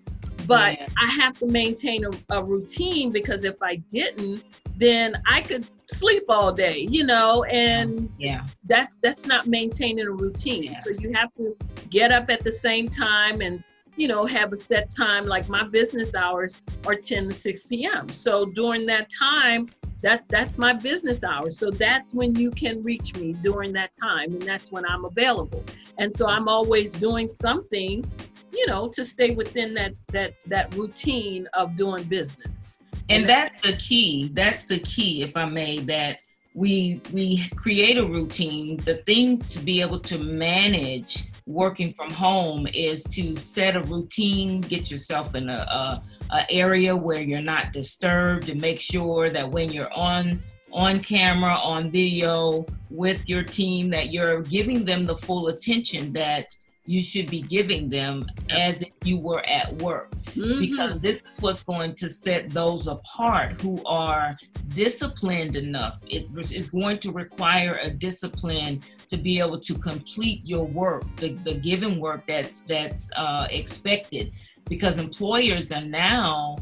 but 0.47 0.79
yeah. 0.79 0.87
I 1.01 1.07
have 1.07 1.39
to 1.39 1.47
maintain 1.47 2.05
a, 2.05 2.11
a 2.31 2.43
routine 2.43 3.13
because 3.13 3.45
if 3.45 3.57
I 3.63 3.77
didn't, 3.91 4.43
then 4.77 5.21
I 5.27 5.43
could 5.43 5.67
sleep 5.91 6.25
all 6.29 6.53
day, 6.53 6.87
you 6.89 7.05
know, 7.05 7.45
and 7.45 8.11
yeah, 8.19 8.47
that's 8.65 8.99
that's 8.99 9.27
not 9.27 9.47
maintaining 9.47 10.07
a 10.07 10.11
routine. 10.13 10.65
Yeah. 10.65 10.75
So 10.75 10.91
you 10.91 11.13
have 11.13 11.35
to 11.35 11.55
get 11.91 12.13
up 12.13 12.31
at 12.31 12.45
the 12.45 12.53
same 12.53 12.89
time 12.89 13.43
and 13.43 13.63
you 13.99 14.07
know, 14.07 14.25
have 14.25 14.53
a 14.53 14.57
set 14.57 14.91
time. 14.91 15.27
Like 15.27 15.49
my 15.49 15.65
business 15.65 16.15
hours 16.15 16.63
are 16.87 16.95
10 16.95 17.27
to 17.27 17.33
6 17.33 17.65
p.m. 17.65 18.09
So 18.09 18.47
during 18.47 18.87
that 18.87 19.09
time, 19.11 19.69
that 20.03 20.23
that's 20.29 20.57
my 20.57 20.73
business 20.73 21.25
hours. 21.25 21.59
So 21.59 21.73
that's 21.73 22.15
when 22.15 22.37
you 22.37 22.53
can 22.53 22.81
reach 22.83 23.17
me 23.17 23.33
during 23.33 23.73
that 23.73 23.91
time, 23.93 24.33
and 24.33 24.43
that's 24.43 24.71
when 24.71 24.87
I'm 24.87 25.05
available. 25.05 25.65
And 25.99 26.13
so 26.13 26.29
I'm 26.29 26.47
always 26.47 26.93
doing 26.93 27.27
something, 27.27 28.05
you 28.53 28.67
know, 28.69 28.89
to 28.89 29.05
stay 29.05 29.33
within 29.33 29.75
that 29.75 29.95
that 30.13 30.35
that 30.47 30.73
routine 30.77 31.49
of 31.55 31.75
doing 31.75 32.05
business. 32.05 32.85
And, 33.11 33.23
and 33.23 33.29
that's 33.29 33.61
the 33.61 33.73
key. 33.73 34.31
That's 34.33 34.67
the 34.67 34.79
key, 34.79 35.23
if 35.23 35.37
I 35.37 35.47
may, 35.47 35.81
that 35.81 36.21
we 36.55 37.01
we 37.13 37.49
create 37.57 37.99
a 37.99 38.07
routine. 38.07 38.77
The 38.77 38.99
thing 38.99 39.39
to 39.39 39.59
be 39.59 39.81
able 39.81 39.99
to 40.01 40.19
manage 40.19 41.25
working 41.49 41.93
from 41.95 42.11
home 42.11 42.67
is 42.75 43.03
to 43.05 43.35
set 43.37 43.75
a 43.75 43.81
routine, 43.83 44.61
get 44.61 44.91
yourself 44.91 45.35
in 45.35 45.49
a, 45.49 45.55
a, 45.55 46.03
a 46.31 46.53
area 46.53 46.95
where 46.95 47.21
you're 47.21 47.41
not 47.41 47.73
disturbed, 47.73 48.51
and 48.51 48.61
make 48.61 48.79
sure 48.79 49.31
that 49.31 49.51
when 49.51 49.71
you're 49.71 49.93
on 49.95 50.43
on 50.71 51.01
camera, 51.01 51.55
on 51.55 51.91
video 51.91 52.67
with 52.91 53.27
your 53.27 53.43
team, 53.43 53.89
that 53.89 54.13
you're 54.13 54.43
giving 54.43 54.85
them 54.85 55.07
the 55.07 55.17
full 55.17 55.49
attention 55.49 56.13
that 56.13 56.55
you 56.85 57.03
should 57.03 57.31
be 57.31 57.43
giving 57.43 57.89
them 57.89 58.25
as 58.51 58.83
if 58.83 58.91
you 59.05 59.19
were 59.19 59.43
at 59.47 59.73
work. 59.83 60.11
Mm-hmm. 60.29 60.61
Because 60.61 61.01
this 61.01 61.23
is 61.23 61.41
what's 61.41 61.63
going 61.63 61.95
to 61.97 62.09
set 62.09 62.51
those 62.51 62.87
apart 62.87 63.53
who 63.61 63.83
are 63.85 64.37
disciplined 64.75 65.57
enough. 65.57 65.99
It 66.07 66.29
is 66.53 66.71
going 66.71 66.99
to 67.01 67.13
require 67.13 67.79
a 67.83 67.91
discipline 67.91 68.83
to 69.09 69.17
be 69.17 69.39
able 69.39 69.59
to 69.59 69.75
complete 69.75 70.41
your 70.45 70.65
work, 70.65 71.05
the, 71.17 71.31
the 71.31 71.55
given 71.55 71.99
work 71.99 72.25
that's 72.27 72.63
that's 72.63 73.11
uh, 73.17 73.47
expected. 73.51 74.33
Because 74.69 74.99
employers 74.99 75.73
are 75.73 75.85
now 75.85 76.59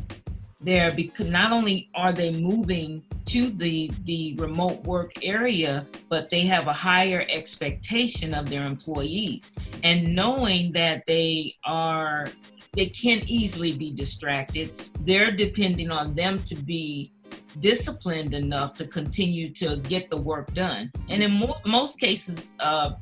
there 0.61 0.91
because 0.91 1.29
not 1.29 1.53
only 1.53 1.91
are 1.95 2.13
they 2.13 2.33
moving 2.33 3.03
to 3.27 3.51
the 3.51 3.91
the 4.05 4.35
remote 4.39 4.83
work 4.85 5.13
area 5.23 5.87
but 6.09 6.31
they 6.31 6.41
have 6.41 6.67
a 6.67 6.73
higher 6.73 7.25
expectation 7.29 8.33
of 8.33 8.49
their 8.49 8.65
employees 8.65 9.53
and 9.83 10.15
knowing 10.15 10.73
that 10.73 11.05
they 11.07 11.55
are 11.65 12.27
they 12.73 12.87
can 12.87 13.23
easily 13.27 13.73
be 13.73 13.93
distracted 13.95 14.83
they're 15.01 15.31
depending 15.31 15.91
on 15.91 16.15
them 16.15 16.43
to 16.43 16.55
be 16.55 17.13
disciplined 17.61 18.35
enough 18.35 18.75
to 18.75 18.87
continue 18.87 19.51
to 19.51 19.77
get 19.79 20.11
the 20.11 20.17
work 20.17 20.53
done. 20.55 20.91
And 21.09 21.23
in 21.23 21.33
mo- 21.33 21.59
most 21.65 21.99
cases, 21.99 22.57
uh, 22.61 22.93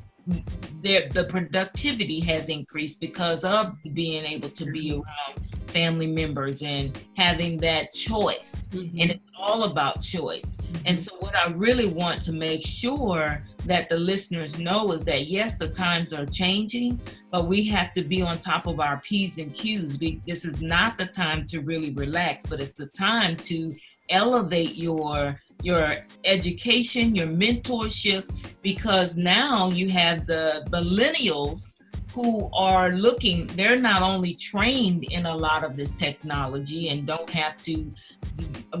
the 0.81 1.27
productivity 1.29 2.19
has 2.21 2.49
increased 2.49 2.99
because 2.99 3.43
of 3.43 3.77
being 3.93 4.25
able 4.25 4.49
to 4.49 4.65
be 4.65 4.91
around 4.91 5.45
family 5.67 6.07
members 6.07 6.63
and 6.63 6.97
having 7.17 7.57
that 7.57 7.91
choice. 7.91 8.69
Mm-hmm. 8.69 9.01
And 9.01 9.11
it's 9.11 9.29
all 9.37 9.63
about 9.63 10.01
choice. 10.01 10.51
Mm-hmm. 10.51 10.83
And 10.85 10.99
so, 10.99 11.15
what 11.19 11.35
I 11.35 11.47
really 11.49 11.87
want 11.87 12.21
to 12.23 12.31
make 12.31 12.65
sure 12.65 13.43
that 13.65 13.89
the 13.89 13.97
listeners 13.97 14.57
know 14.57 14.91
is 14.93 15.03
that 15.05 15.27
yes, 15.27 15.57
the 15.57 15.67
times 15.67 16.13
are 16.13 16.25
changing, 16.25 16.99
but 17.31 17.47
we 17.47 17.65
have 17.65 17.91
to 17.93 18.03
be 18.03 18.21
on 18.21 18.39
top 18.39 18.67
of 18.67 18.79
our 18.79 19.01
P's 19.01 19.37
and 19.37 19.53
Q's. 19.53 19.97
This 19.97 20.45
is 20.45 20.61
not 20.61 20.97
the 20.97 21.07
time 21.07 21.45
to 21.47 21.59
really 21.59 21.91
relax, 21.91 22.45
but 22.45 22.61
it's 22.61 22.71
the 22.71 22.87
time 22.87 23.35
to 23.37 23.73
elevate 24.09 24.75
your 24.75 25.39
your 25.63 25.93
education, 26.25 27.15
your 27.15 27.27
mentorship, 27.27 28.29
because 28.61 29.17
now 29.17 29.69
you 29.69 29.89
have 29.89 30.25
the 30.25 30.63
millennials 30.69 31.75
who 32.15 32.49
are 32.53 32.91
looking, 32.91 33.47
they're 33.57 33.77
not 33.77 34.01
only 34.01 34.33
trained 34.35 35.03
in 35.05 35.25
a 35.25 35.35
lot 35.35 35.63
of 35.63 35.75
this 35.75 35.91
technology 35.91 36.89
and 36.89 37.05
don't 37.05 37.29
have 37.29 37.59
to 37.61 37.91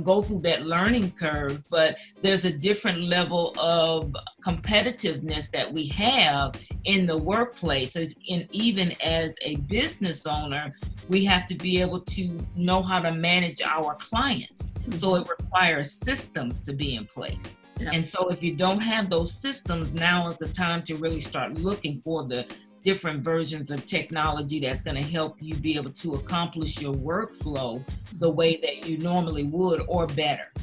go 0.03 0.21
through 0.21 0.41
that 0.41 0.65
learning 0.65 1.11
curve, 1.11 1.63
but 1.69 1.97
there's 2.21 2.45
a 2.45 2.51
different 2.51 3.01
level 3.01 3.53
of 3.59 4.13
competitiveness 4.45 5.49
that 5.51 5.71
we 5.71 5.87
have 5.87 6.55
in 6.83 7.05
the 7.05 7.17
workplace. 7.17 7.95
And 7.95 8.47
even 8.51 8.93
as 9.01 9.35
a 9.41 9.55
business 9.55 10.25
owner, 10.25 10.71
we 11.07 11.23
have 11.25 11.45
to 11.47 11.55
be 11.55 11.81
able 11.81 12.01
to 12.01 12.37
know 12.55 12.81
how 12.81 12.99
to 12.99 13.11
manage 13.13 13.61
our 13.61 13.95
clients. 13.95 14.63
Mm-hmm. 14.63 14.97
So 14.97 15.15
it 15.15 15.29
requires 15.29 15.91
systems 15.91 16.61
to 16.63 16.73
be 16.73 16.95
in 16.95 17.05
place. 17.05 17.57
And 17.77 18.01
so 18.01 18.29
if 18.29 18.41
you 18.41 18.55
don't 18.55 18.79
have 18.79 19.09
those 19.09 19.33
systems, 19.33 19.93
now 19.93 20.29
is 20.29 20.37
the 20.37 20.47
time 20.47 20.81
to 20.83 20.95
really 20.95 21.19
start 21.19 21.55
looking 21.55 21.99
for 21.99 22.23
the 22.23 22.47
different 22.85 23.19
versions 23.19 23.71
of 23.71 23.83
technology 23.85 24.59
that's 24.59 24.83
going 24.83 24.95
to 24.95 25.01
help 25.01 25.41
you 25.41 25.55
be 25.55 25.75
able 25.75 25.89
to 25.89 26.13
accomplish 26.13 26.79
your 26.79 26.93
workflow 26.93 27.83
the 28.19 28.29
way 28.29 28.57
that 28.57 28.87
you 28.87 28.99
normally 28.99 29.43
would 29.43 29.81
or 29.87 30.05
better. 30.05 30.53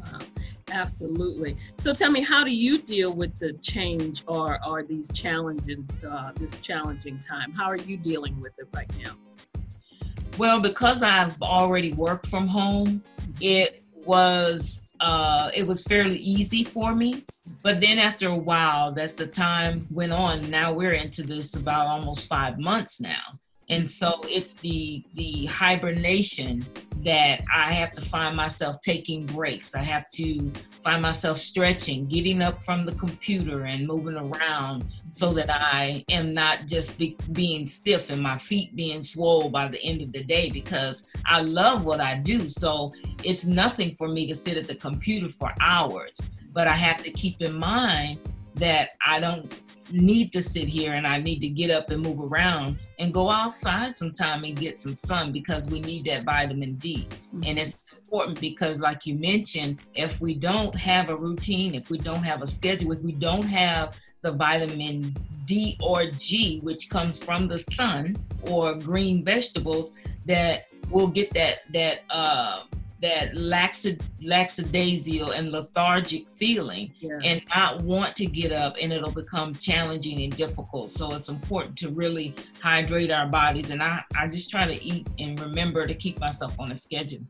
Wow. 0.00 0.18
Absolutely. 0.72 1.56
So 1.78 1.94
tell 1.94 2.10
me, 2.10 2.22
how 2.22 2.42
do 2.42 2.50
you 2.50 2.78
deal 2.78 3.12
with 3.12 3.38
the 3.38 3.52
change 3.54 4.24
or, 4.26 4.58
or 4.66 4.82
these 4.82 5.10
challenges, 5.12 5.78
uh, 6.08 6.32
this 6.34 6.58
challenging 6.58 7.20
time? 7.20 7.52
How 7.52 7.66
are 7.66 7.76
you 7.76 7.96
dealing 7.96 8.40
with 8.40 8.52
it 8.58 8.66
right 8.74 8.90
now? 9.02 9.12
Well, 10.38 10.58
because 10.58 11.04
I've 11.04 11.40
already 11.40 11.92
worked 11.92 12.26
from 12.26 12.48
home, 12.48 13.02
it 13.40 13.84
was 13.94 14.82
uh, 15.00 15.50
it 15.54 15.66
was 15.66 15.82
fairly 15.84 16.18
easy 16.18 16.62
for 16.64 16.94
me. 16.94 17.24
But 17.62 17.80
then 17.80 17.98
after 17.98 18.28
a 18.28 18.36
while, 18.36 18.92
that's 18.92 19.16
the 19.16 19.26
time 19.26 19.86
went 19.90 20.12
on. 20.12 20.48
Now 20.50 20.72
we're 20.72 20.92
into 20.92 21.22
this 21.22 21.56
about 21.56 21.86
almost 21.86 22.28
five 22.28 22.58
months 22.58 23.00
now. 23.00 23.38
And 23.68 23.88
so 23.88 24.20
it's 24.24 24.54
the 24.54 25.04
the 25.14 25.46
hibernation 25.46 26.66
that 27.02 27.42
I 27.54 27.72
have 27.72 27.92
to 27.94 28.02
find 28.02 28.36
myself 28.36 28.76
taking 28.84 29.26
breaks. 29.26 29.74
I 29.74 29.82
have 29.82 30.08
to 30.14 30.50
find 30.84 31.00
myself 31.00 31.38
stretching, 31.38 32.06
getting 32.06 32.42
up 32.42 32.60
from 32.60 32.84
the 32.84 32.92
computer 32.92 33.64
and 33.64 33.86
moving 33.86 34.16
around 34.16 34.84
so 35.10 35.32
that 35.34 35.50
I 35.50 36.04
am 36.08 36.32
not 36.32 36.66
just 36.66 36.98
be, 36.98 37.16
being 37.32 37.66
stiff 37.66 38.10
and 38.10 38.22
my 38.22 38.38
feet 38.38 38.74
being 38.74 39.02
swole 39.02 39.50
by 39.50 39.68
the 39.68 39.82
end 39.82 40.00
of 40.02 40.12
the 40.12 40.24
day 40.24 40.50
because 40.50 41.08
I 41.26 41.42
love 41.42 41.84
what 41.84 42.00
I 42.00 42.14
do. 42.16 42.48
So 42.48 42.92
it's 43.24 43.44
nothing 43.44 43.90
for 43.90 44.08
me 44.08 44.26
to 44.28 44.34
sit 44.34 44.56
at 44.56 44.66
the 44.66 44.76
computer 44.76 45.28
for 45.28 45.52
hours. 45.60 46.20
But 46.52 46.66
I 46.68 46.72
have 46.72 47.02
to 47.02 47.10
keep 47.10 47.42
in 47.42 47.58
mind 47.58 48.20
that 48.54 48.90
I 49.04 49.20
don't 49.20 49.52
need 49.92 50.32
to 50.32 50.42
sit 50.42 50.68
here 50.68 50.92
and 50.92 51.06
I 51.06 51.18
need 51.18 51.40
to 51.40 51.48
get 51.48 51.70
up 51.70 51.90
and 51.90 52.02
move 52.02 52.20
around 52.20 52.78
and 52.98 53.12
go 53.12 53.30
outside 53.30 53.96
sometime 53.96 54.44
and 54.44 54.56
get 54.56 54.78
some 54.78 54.94
sun 54.94 55.32
because 55.32 55.70
we 55.70 55.80
need 55.80 56.04
that 56.04 56.24
vitamin 56.24 56.74
D. 56.76 57.08
Mm-hmm. 57.34 57.44
And 57.44 57.58
it's 57.58 57.82
important 57.96 58.40
because, 58.40 58.80
like 58.80 59.06
you 59.06 59.14
mentioned, 59.14 59.80
if 59.94 60.20
we 60.20 60.34
don't 60.34 60.74
have 60.74 61.10
a 61.10 61.16
routine, 61.16 61.74
if 61.74 61.90
we 61.90 61.98
don't 61.98 62.22
have 62.22 62.42
a 62.42 62.46
schedule, 62.46 62.92
if 62.92 63.00
we 63.00 63.12
don't 63.12 63.42
have 63.42 63.98
the 64.22 64.32
vitamin 64.32 65.14
D 65.46 65.76
or 65.82 66.06
G, 66.06 66.60
which 66.60 66.88
comes 66.90 67.22
from 67.22 67.48
the 67.48 67.58
sun 67.58 68.16
or 68.42 68.74
green 68.74 69.24
vegetables, 69.24 69.98
that 70.26 70.66
we'll 70.90 71.08
get 71.08 71.32
that 71.34 71.60
that 71.72 72.02
uh, 72.10 72.62
that 73.00 73.32
laxid, 73.32 74.00
lackadaisical 74.22 75.30
and 75.30 75.50
lethargic 75.50 76.28
feeling 76.28 76.92
yeah. 77.00 77.18
and 77.24 77.42
not 77.54 77.80
want 77.80 78.14
to 78.16 78.26
get 78.26 78.52
up 78.52 78.76
and 78.80 78.92
it'll 78.92 79.10
become 79.10 79.54
challenging 79.54 80.22
and 80.22 80.36
difficult. 80.36 80.90
So 80.90 81.14
it's 81.14 81.28
important 81.28 81.76
to 81.78 81.88
really 81.88 82.34
hydrate 82.62 83.10
our 83.10 83.26
bodies. 83.26 83.70
And 83.70 83.82
i, 83.82 84.02
I 84.16 84.28
just 84.28 84.50
try 84.50 84.66
to 84.66 84.84
eat 84.84 85.08
and 85.18 85.40
remember 85.40 85.86
to 85.86 85.94
keep 85.94 86.20
myself 86.20 86.54
on 86.58 86.72
a 86.72 86.76
schedule. 86.76 87.22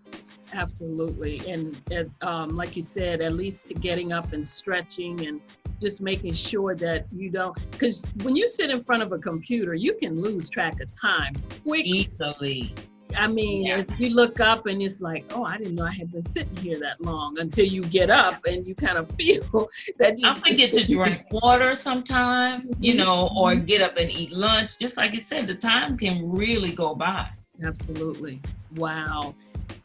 Absolutely. 0.53 1.41
And 1.49 1.81
um, 2.23 2.57
like 2.57 2.75
you 2.75 2.83
said 2.83 3.21
at 3.21 3.35
least 3.35 3.69
to 3.69 3.75
getting 3.75 4.13
up 4.13 4.33
and 4.33 4.45
stretching 4.45 5.27
and 5.27 5.41
just 5.81 6.01
making 6.01 6.35
sure 6.35 6.75
that 6.75 7.07
you 7.13 7.31
don't 7.31 7.57
because 7.71 8.05
when 8.23 8.37
you 8.37 8.47
sit 8.47 8.71
in 8.71 8.83
front 8.85 9.03
of 9.03 9.13
a 9.13 9.19
computer 9.19 9.75
you 9.75 9.95
can 9.95 10.21
lose 10.21 10.49
track 10.49 10.81
of 10.81 10.89
time 11.01 11.33
quickly 11.65 11.91
easily 11.91 12.75
I 13.17 13.27
mean, 13.27 13.67
yeah. 13.67 13.85
you 13.99 14.11
look 14.11 14.41
up 14.41 14.67
and 14.67 14.81
it's 14.83 15.01
like, 15.01 15.25
oh, 15.35 15.45
I 15.45 15.59
didn't 15.59 15.75
know 15.75 15.85
I 15.85 15.93
had 15.93 16.13
been 16.13 16.23
sitting 16.23 16.57
here 16.57 16.79
that 16.81 17.01
long 17.01 17.39
until 17.39 17.65
you 17.65 17.83
get 17.83 18.11
up 18.11 18.45
and 18.47 18.67
you 18.67 18.75
kind 18.75 18.99
of 18.99 19.11
feel 19.17 19.69
that 19.99 20.21
you. 20.21 20.29
I 20.29 20.35
forget 20.35 20.73
to 20.75 20.87
drink 20.87 21.25
water 21.31 21.75
sometime, 21.75 22.71
you 22.79 22.95
know, 22.95 23.31
or 23.37 23.53
mm-hmm. 23.53 23.65
get 23.65 23.83
up 23.83 23.97
and 23.97 24.11
eat 24.11 24.33
lunch. 24.33 24.79
Just 24.79 24.97
like 24.97 25.15
you 25.15 25.21
said, 25.21 25.47
the 25.47 25.55
time 25.55 25.97
can 25.97 26.31
really 26.31 26.73
go 26.73 26.95
by. 26.95 27.29
Absolutely. 27.63 28.41
Wow. 28.77 29.35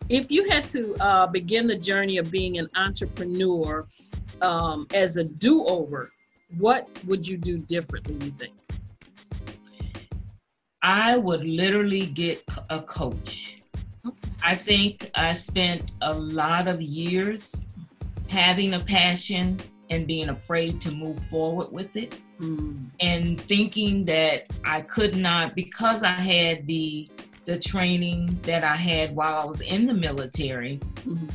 If 0.08 0.30
you 0.30 0.48
had 0.50 0.66
to 0.66 0.96
uh, 1.00 1.28
begin 1.28 1.68
the 1.68 1.78
journey 1.78 2.18
of 2.18 2.30
being 2.30 2.60
an 2.60 2.70
entrepreneur 2.76 3.88
um, 4.42 4.88
as 4.94 5.18
a 5.18 5.24
do 5.24 5.66
over, 5.66 6.12
what 6.58 6.88
would 7.06 7.28
you 7.28 7.38
do 7.38 7.58
differently, 7.58 8.26
you 8.26 8.32
think? 8.32 8.54
I 10.82 11.18
would 11.18 11.44
literally 11.44 12.06
get 12.06 12.44
a 12.70 12.82
coach. 12.82 13.62
I 14.44 14.54
think 14.54 15.10
I 15.16 15.34
spent 15.34 15.96
a 16.02 16.14
lot 16.14 16.68
of 16.68 16.82
years 16.82 17.56
having 18.28 18.76
a 18.76 18.80
passion 18.80 19.60
and 19.90 20.06
being 20.06 20.30
afraid 20.30 20.80
to 20.82 20.92
move 20.92 21.20
forward 21.24 21.72
with 21.72 21.96
it 21.96 22.20
mm. 22.40 22.86
and 23.00 23.40
thinking 23.42 24.06
that 24.06 24.46
I 24.64 24.82
could 24.82 25.16
not 25.16 25.56
because 25.56 26.04
I 26.04 26.10
had 26.10 26.66
the 26.66 27.10
the 27.46 27.60
training 27.60 28.40
that 28.42 28.64
I 28.64 28.76
had 28.76 29.16
while 29.16 29.40
I 29.40 29.46
was 29.46 29.62
in 29.62 29.86
the 29.86 29.94
military. 29.94 30.78
Mm-hmm. 31.06 31.28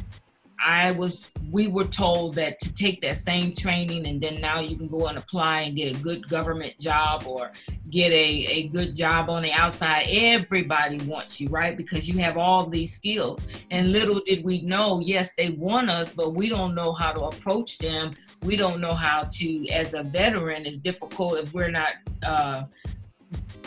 I 0.62 0.92
was, 0.92 1.32
we 1.50 1.66
were 1.66 1.86
told 1.86 2.34
that 2.34 2.58
to 2.60 2.74
take 2.74 3.00
that 3.02 3.16
same 3.16 3.52
training 3.52 4.06
and 4.06 4.20
then 4.20 4.40
now 4.40 4.60
you 4.60 4.76
can 4.76 4.88
go 4.88 5.06
and 5.06 5.16
apply 5.16 5.62
and 5.62 5.76
get 5.76 5.92
a 5.92 6.02
good 6.02 6.28
government 6.28 6.78
job 6.78 7.24
or 7.26 7.50
get 7.88 8.12
a, 8.12 8.46
a 8.46 8.68
good 8.68 8.94
job 8.94 9.30
on 9.30 9.42
the 9.42 9.52
outside. 9.52 10.06
Everybody 10.10 10.98
wants 11.06 11.40
you, 11.40 11.48
right? 11.48 11.76
Because 11.76 12.08
you 12.08 12.18
have 12.18 12.36
all 12.36 12.66
these 12.66 12.94
skills. 12.94 13.40
And 13.70 13.92
little 13.92 14.20
did 14.26 14.44
we 14.44 14.60
know, 14.62 15.00
yes, 15.00 15.34
they 15.34 15.50
want 15.50 15.90
us, 15.90 16.12
but 16.12 16.34
we 16.34 16.48
don't 16.48 16.74
know 16.74 16.92
how 16.92 17.12
to 17.12 17.22
approach 17.22 17.78
them. 17.78 18.12
We 18.42 18.56
don't 18.56 18.80
know 18.80 18.94
how 18.94 19.28
to, 19.30 19.68
as 19.68 19.94
a 19.94 20.02
veteran, 20.02 20.66
it's 20.66 20.78
difficult 20.78 21.38
if 21.38 21.54
we're 21.54 21.70
not 21.70 21.94
uh, 22.22 22.64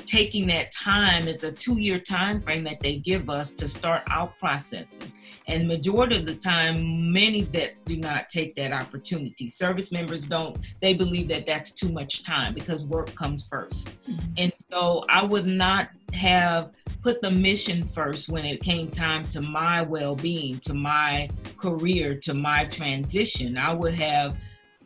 taking 0.06 0.48
that 0.48 0.72
time 0.72 1.28
it's 1.28 1.44
a 1.44 1.52
two-year 1.52 2.00
time 2.00 2.42
frame 2.42 2.64
that 2.64 2.80
they 2.80 2.98
give 2.98 3.30
us 3.30 3.52
to 3.54 3.68
start 3.68 4.04
out 4.10 4.38
processing. 4.38 5.12
And 5.48 5.68
majority 5.68 6.18
of 6.18 6.26
the 6.26 6.36
time 6.36 7.12
many 7.12 7.42
vets 7.42 7.82
do 7.82 7.98
not 7.98 8.30
take 8.30 8.56
that 8.56 8.72
opportunity. 8.72 9.48
Service 9.48 9.92
members 9.92 10.26
don't. 10.26 10.58
They 10.82 10.94
believe 10.94 11.28
that 11.30 11.46
that's 11.46 11.72
too 11.72 11.90
much 11.90 12.24
time 12.24 12.54
because 12.54 12.86
work 12.86 13.14
comes 13.16 13.48
1st 13.50 13.90
mm-hmm. 14.10 14.34
and 14.38 14.52
so 14.72 15.06
i 15.10 15.24
would 15.24 15.46
not 15.46 15.90
have 16.14 16.72
put 17.02 17.22
the 17.22 17.32
mission 17.32 17.84
first 17.84 18.30
when 18.30 18.46
it 18.46 18.62
came 18.62 18.90
time 18.90 19.28
to 19.28 19.42
my 19.42 19.82
well-being 19.82 20.60
to 20.60 20.74
my 20.74 21.30
career 21.58 22.16
to 22.16 22.34
my 22.34 22.66
transition. 22.66 23.58
I 23.58 23.74
would 23.74 23.94
have 23.96 24.38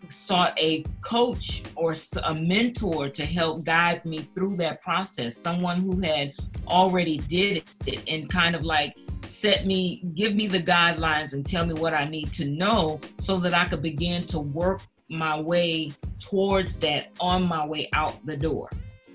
sought 0.09 0.57
a 0.59 0.83
coach 1.01 1.63
or 1.75 1.93
a 2.23 2.33
mentor 2.33 3.09
to 3.09 3.25
help 3.25 3.63
guide 3.63 4.03
me 4.05 4.19
through 4.35 4.55
that 4.55 4.81
process 4.81 5.35
someone 5.35 5.81
who 5.81 5.99
had 5.99 6.33
already 6.67 7.17
did 7.17 7.63
it 7.85 8.03
and 8.07 8.29
kind 8.29 8.55
of 8.55 8.63
like 8.63 8.95
set 9.23 9.65
me 9.65 10.03
give 10.15 10.35
me 10.35 10.47
the 10.47 10.59
guidelines 10.59 11.33
and 11.33 11.45
tell 11.45 11.65
me 11.65 11.73
what 11.73 11.93
i 11.93 12.05
need 12.05 12.31
to 12.31 12.45
know 12.45 12.99
so 13.19 13.37
that 13.37 13.53
i 13.53 13.65
could 13.65 13.81
begin 13.81 14.25
to 14.25 14.39
work 14.39 14.81
my 15.09 15.39
way 15.39 15.93
towards 16.19 16.79
that 16.79 17.11
on 17.19 17.43
my 17.43 17.65
way 17.65 17.89
out 17.93 18.23
the 18.25 18.35
door. 18.35 18.69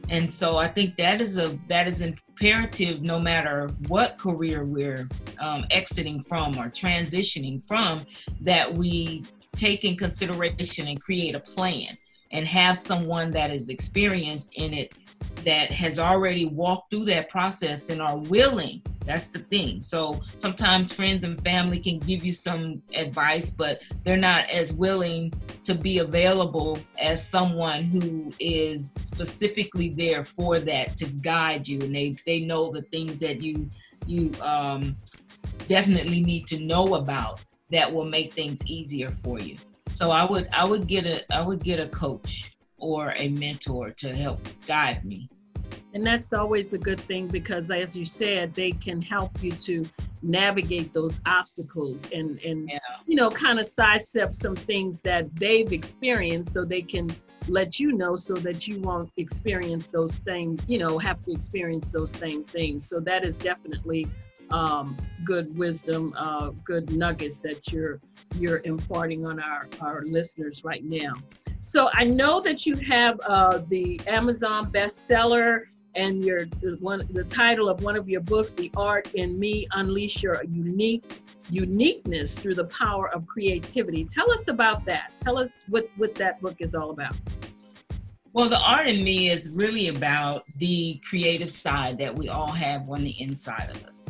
And 0.09 0.31
so 0.31 0.59
i 0.59 0.69
think 0.69 0.97
that 0.97 1.21
is 1.21 1.39
a 1.39 1.59
that 1.69 1.87
is 1.87 2.01
imperative 2.01 3.03
no 3.03 3.19
matter 3.19 3.69
what 3.89 4.19
career 4.19 4.65
we're 4.65 5.09
um, 5.39 5.65
exiting 5.71 6.21
from 6.21 6.59
or 6.59 6.69
transitioning 6.69 7.65
from 7.65 8.05
that 8.41 8.73
we 8.73 9.25
take 9.57 9.85
in 9.85 9.97
consideration 9.97 10.89
and 10.89 11.01
create 11.01 11.35
a 11.35 11.41
plan 11.41 11.97
and 12.31 12.47
have 12.47 12.79
someone 12.79 13.31
that 13.31 13.51
is 13.51 13.69
experienced 13.69 14.55
in 14.55 14.73
it 14.73 14.95
that 15.45 15.71
has 15.71 15.99
already 15.99 16.47
walked 16.47 16.91
through 16.91 17.05
that 17.05 17.29
process 17.29 17.91
and 17.91 18.01
are 18.01 18.17
willing 18.17 18.83
that's 19.05 19.29
the 19.29 19.41
thing. 19.41 19.81
So 19.81 20.21
sometimes 20.39 20.93
friends 20.93 21.25
and 21.25 21.43
family 21.43 21.79
can 21.79 21.99
give 21.99 22.25
you 22.25 22.33
some 22.33 22.83
advice 22.95 23.51
but 23.51 23.81
they're 24.05 24.17
not 24.17 24.49
as 24.51 24.73
willing 24.73 25.33
to 25.65 25.75
be 25.75 25.99
available 25.99 26.79
as 27.01 27.27
someone 27.27 27.85
who 27.85 28.33
is 28.39 28.93
specifically 28.97 29.91
there 29.91 30.25
for 30.25 30.59
that 30.61 30.97
to 30.99 31.07
guide 31.07 31.67
you. 31.67 31.81
And 31.81 31.95
they 31.95 32.15
they 32.27 32.41
know 32.41 32.71
the 32.71 32.83
things 32.83 33.19
that 33.19 33.43
you 33.43 33.69
you 34.07 34.33
um, 34.41 34.97
definitely 35.69 36.21
need 36.21 36.47
to 36.49 36.59
know 36.59 36.95
about 36.95 37.41
that 37.73 37.93
will 37.93 38.05
make 38.05 38.33
things 38.33 38.61
easier 38.67 39.11
for 39.11 39.41
you. 39.41 39.57
So 39.95 40.11
I 40.11 40.25
would 40.25 40.49
I 40.53 40.65
would 40.65 40.87
get 40.87 41.07
a 41.07 41.25
I 41.35 41.43
would 41.43 41.63
get 41.63 41.81
a 41.81 41.89
coach 41.89 42.53
or 42.79 43.13
a 43.17 43.29
mentor 43.29 43.91
to 43.91 44.15
help 44.15 44.41
guide 44.67 45.05
me. 45.05 45.29
And 45.95 46.05
that's 46.05 46.33
always 46.33 46.73
a 46.73 46.79
good 46.79 47.01
thing 47.01 47.29
because 47.29 47.71
as 47.71 47.95
you 47.97 48.05
said, 48.05 48.55
they 48.55 48.73
can 48.73 49.01
help 49.03 49.43
you 49.43 49.53
to 49.53 49.85
navigate 50.23 50.93
those 50.93 51.21
obstacles 51.27 52.09
and 52.13 52.43
and 52.45 52.69
yeah. 52.69 52.79
you 53.07 53.17
know 53.17 53.29
kind 53.29 53.59
of 53.59 53.67
sidestep 53.67 54.33
some 54.33 54.55
things 54.55 55.03
that 55.03 55.35
they've 55.35 55.73
experienced 55.73 56.53
so 56.53 56.65
they 56.65 56.83
can 56.83 57.11
let 57.49 57.81
you 57.81 57.93
know 57.93 58.17
so 58.17 58.35
that 58.35 58.69
you 58.69 58.81
won't 58.81 59.11
experience 59.17 59.89
those 59.89 60.19
things, 60.21 60.63
you 60.69 60.79
know, 60.79 60.99
have 60.99 61.23
to 61.25 61.33
experience 61.33 61.91
those 61.91 62.13
same 62.13 62.45
things. 62.45 62.89
So 62.89 63.01
that 63.01 63.25
is 63.25 63.37
definitely 63.37 64.07
um, 64.53 64.97
good 65.25 65.57
wisdom, 65.57 66.15
uh, 66.17 66.51
good 66.65 66.93
nuggets 66.93 67.39
that 67.39 67.73
you're 67.73 68.01
you're 68.39 68.63
imparting 68.65 69.27
on 69.27 69.41
our, 69.41 69.67
our 69.81 70.03
listeners 70.05 70.65
right 70.65 70.85
now. 70.85 71.13
So 71.61 71.91
I 71.93 72.05
know 72.05 72.41
that 72.41 72.67
you 72.67 72.77
have 72.77 73.21
uh, 73.27 73.63
the 73.69 74.01
Amazon 74.07 74.73
bestseller 74.73 75.65
and 75.95 76.25
your 76.25 76.47
the 76.47 76.77
one 76.81 77.07
the 77.11 77.25
title 77.25 77.69
of 77.69 77.83
one 77.83 77.97
of 77.97 78.09
your 78.09 78.21
books, 78.21 78.53
The 78.53 78.71
Art 78.77 79.13
in 79.15 79.39
Me: 79.39 79.67
Unleash 79.73 80.23
Your 80.23 80.43
Unique 80.45 81.23
Uniqueness 81.51 82.39
Through 82.39 82.55
the 82.55 82.67
Power 82.67 83.09
of 83.11 83.27
Creativity. 83.27 84.05
Tell 84.05 84.31
us 84.33 84.49
about 84.49 84.85
that. 84.87 85.13
Tell 85.17 85.39
us 85.39 85.65
what 85.69 85.89
what 85.97 86.15
that 86.17 86.41
book 86.41 86.57
is 86.61 86.75
all 86.75 86.91
about. 86.91 87.15
Well, 88.35 88.49
the 88.49 88.61
art 88.61 88.89
in 88.89 89.05
me 89.05 89.29
is 89.29 89.51
really 89.55 89.89
about 89.89 90.45
the 90.57 90.99
creative 91.07 91.51
side 91.51 91.99
that 91.99 92.17
we 92.17 92.31
all 92.31 92.51
have 92.51 92.89
on 92.89 93.05
the 93.05 93.21
inside 93.21 93.71
of 93.71 93.85
us 93.85 94.02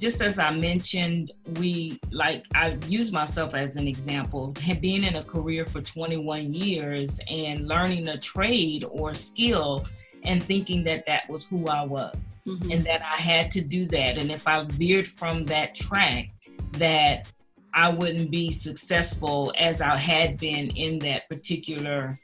just 0.00 0.22
as 0.22 0.38
I 0.38 0.50
mentioned, 0.50 1.30
we 1.58 2.00
like 2.10 2.46
I 2.54 2.78
use 2.88 3.12
myself 3.12 3.54
as 3.54 3.76
an 3.76 3.86
example, 3.86 4.54
being 4.80 5.04
in 5.04 5.16
a 5.16 5.22
career 5.22 5.66
for 5.66 5.82
21 5.82 6.54
years 6.54 7.20
and 7.30 7.68
learning 7.68 8.08
a 8.08 8.18
trade 8.18 8.86
or 8.88 9.12
skill 9.12 9.86
and 10.22 10.42
thinking 10.42 10.82
that 10.84 11.04
that 11.04 11.28
was 11.28 11.46
who 11.46 11.68
I 11.68 11.84
was 11.84 12.36
mm-hmm. 12.46 12.70
and 12.70 12.84
that 12.84 13.02
I 13.02 13.20
had 13.20 13.50
to 13.52 13.60
do 13.60 13.84
that. 13.86 14.16
And 14.16 14.30
if 14.30 14.48
I 14.48 14.64
veered 14.64 15.06
from 15.06 15.44
that 15.46 15.74
track, 15.74 16.30
that 16.72 17.30
I 17.74 17.90
wouldn't 17.90 18.30
be 18.30 18.50
successful 18.50 19.52
as 19.58 19.82
I 19.82 19.96
had 19.96 20.38
been 20.38 20.70
in 20.70 20.98
that 21.00 21.28
particular 21.28 22.16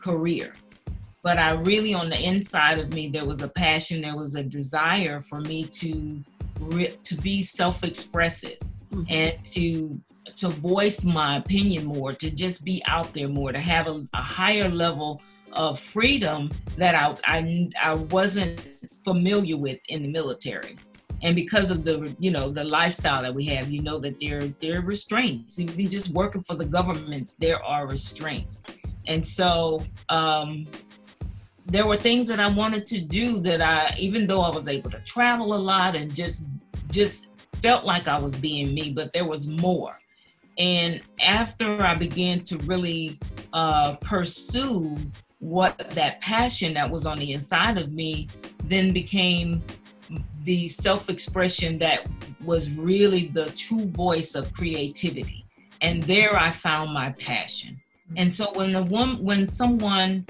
career. 0.00 0.54
But 1.22 1.38
I 1.38 1.52
really, 1.52 1.94
on 1.94 2.10
the 2.10 2.22
inside 2.22 2.78
of 2.78 2.92
me, 2.92 3.08
there 3.08 3.24
was 3.24 3.42
a 3.42 3.48
passion, 3.48 4.02
there 4.02 4.16
was 4.16 4.34
a 4.34 4.44
desire 4.44 5.20
for 5.20 5.40
me 5.40 5.64
to 5.64 6.20
to 7.02 7.14
be 7.16 7.42
self-expressive 7.42 8.58
mm-hmm. 8.90 9.02
and 9.08 9.44
to 9.52 10.00
to 10.36 10.48
voice 10.48 11.04
my 11.04 11.36
opinion 11.36 11.84
more, 11.84 12.12
to 12.12 12.30
just 12.30 12.64
be 12.64 12.82
out 12.86 13.12
there 13.12 13.28
more, 13.28 13.52
to 13.52 13.60
have 13.60 13.86
a, 13.86 14.04
a 14.14 14.22
higher 14.22 14.68
level 14.68 15.22
of 15.52 15.78
freedom 15.78 16.50
that 16.76 16.94
I, 16.94 17.16
I 17.24 17.68
I 17.82 17.94
wasn't 17.94 18.60
familiar 19.04 19.56
with 19.56 19.78
in 19.88 20.02
the 20.02 20.08
military. 20.08 20.76
And 21.22 21.34
because 21.34 21.70
of 21.70 21.84
the 21.84 22.14
you 22.18 22.30
know 22.30 22.50
the 22.50 22.64
lifestyle 22.64 23.22
that 23.22 23.34
we 23.34 23.44
have, 23.46 23.70
you 23.70 23.82
know 23.82 23.98
that 24.00 24.20
there 24.20 24.42
there 24.60 24.78
are 24.78 24.82
restraints. 24.82 25.58
Even 25.58 25.88
just 25.88 26.10
working 26.10 26.42
for 26.42 26.56
the 26.56 26.66
governments, 26.66 27.34
there 27.34 27.62
are 27.62 27.86
restraints. 27.86 28.64
And 29.06 29.24
so 29.24 29.82
um, 30.08 30.66
there 31.66 31.86
were 31.86 31.96
things 31.96 32.28
that 32.28 32.40
I 32.40 32.48
wanted 32.48 32.86
to 32.86 33.00
do 33.00 33.40
that 33.40 33.60
I, 33.60 33.96
even 33.98 34.26
though 34.26 34.42
I 34.42 34.54
was 34.54 34.68
able 34.68 34.90
to 34.90 35.00
travel 35.00 35.54
a 35.54 35.56
lot 35.56 35.96
and 35.96 36.14
just, 36.14 36.46
just 36.90 37.28
felt 37.62 37.84
like 37.84 38.06
I 38.06 38.18
was 38.18 38.36
being 38.36 38.74
me, 38.74 38.92
but 38.92 39.12
there 39.12 39.24
was 39.24 39.46
more. 39.48 39.92
And 40.58 41.00
after 41.20 41.82
I 41.82 41.94
began 41.94 42.40
to 42.44 42.58
really 42.58 43.18
uh, 43.52 43.96
pursue 43.96 44.96
what 45.38 45.90
that 45.90 46.20
passion 46.20 46.74
that 46.74 46.90
was 46.90 47.06
on 47.06 47.18
the 47.18 47.32
inside 47.32 47.78
of 47.78 47.92
me, 47.92 48.28
then 48.64 48.92
became 48.92 49.62
the 50.44 50.68
self 50.68 51.08
expression 51.08 51.78
that 51.78 52.06
was 52.44 52.70
really 52.70 53.28
the 53.28 53.46
true 53.50 53.86
voice 53.86 54.34
of 54.34 54.52
creativity. 54.52 55.44
And 55.80 56.02
there 56.04 56.36
I 56.36 56.50
found 56.50 56.92
my 56.92 57.12
passion. 57.12 57.76
And 58.16 58.32
so 58.32 58.52
when 58.52 58.74
a 58.74 58.82
woman, 58.82 59.24
when 59.24 59.48
someone 59.48 60.26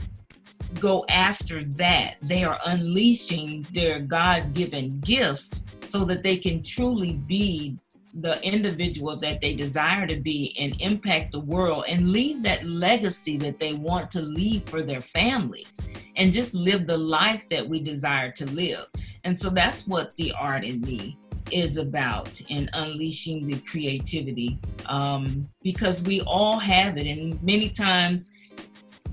go 0.81 1.05
after 1.09 1.65
that, 1.65 2.17
they 2.23 2.45
are 2.45 2.59
unleashing 2.67 3.67
their 3.73 4.01
God 4.01 4.55
given 4.55 5.01
gifts 5.01 5.63
so 5.89 6.05
that 6.05 6.23
they 6.23 6.37
can 6.37 6.63
truly 6.63 7.15
be 7.15 7.77
the 8.15 8.41
individual 8.45 9.17
that 9.17 9.41
they 9.41 9.55
desire 9.55 10.07
to 10.07 10.17
be 10.17 10.55
and 10.59 10.81
impact 10.81 11.33
the 11.33 11.41
world 11.41 11.85
and 11.89 12.13
leave 12.13 12.43
that 12.43 12.65
legacy 12.65 13.37
that 13.37 13.59
they 13.59 13.75
want 13.75 14.11
to 14.13 14.21
leave 14.21 14.65
for 14.69 14.83
their 14.83 15.01
families 15.01 15.79
and 16.17 16.33
just 16.33 16.55
live 16.55 16.87
the 16.87 16.97
life 16.97 17.49
that 17.49 17.69
we 17.69 17.81
desire 17.81 18.31
to 18.31 18.47
live. 18.47 18.87
And 19.25 19.37
so 19.37 19.51
that's 19.51 19.87
what 19.89 20.15
the 20.17 20.33
art 20.33 20.65
in 20.65 20.81
me 20.83 21.19
is 21.51 21.77
about 21.77 22.41
in 22.49 22.71
unleashing 22.73 23.47
the 23.47 23.59
creativity 23.61 24.59
um, 24.87 25.49
because 25.63 26.03
we 26.03 26.21
all 26.23 26.59
have 26.59 26.97
it 26.97 27.07
and 27.07 27.43
many 27.43 27.69
times 27.69 28.33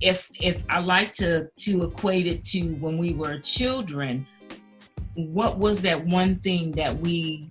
if 0.01 0.29
if 0.39 0.63
i 0.69 0.79
like 0.79 1.11
to 1.11 1.47
to 1.57 1.83
equate 1.83 2.27
it 2.27 2.43
to 2.43 2.73
when 2.75 2.97
we 2.97 3.13
were 3.13 3.39
children 3.39 4.25
what 5.15 5.57
was 5.57 5.81
that 5.81 6.05
one 6.05 6.37
thing 6.39 6.71
that 6.71 6.97
we 6.97 7.49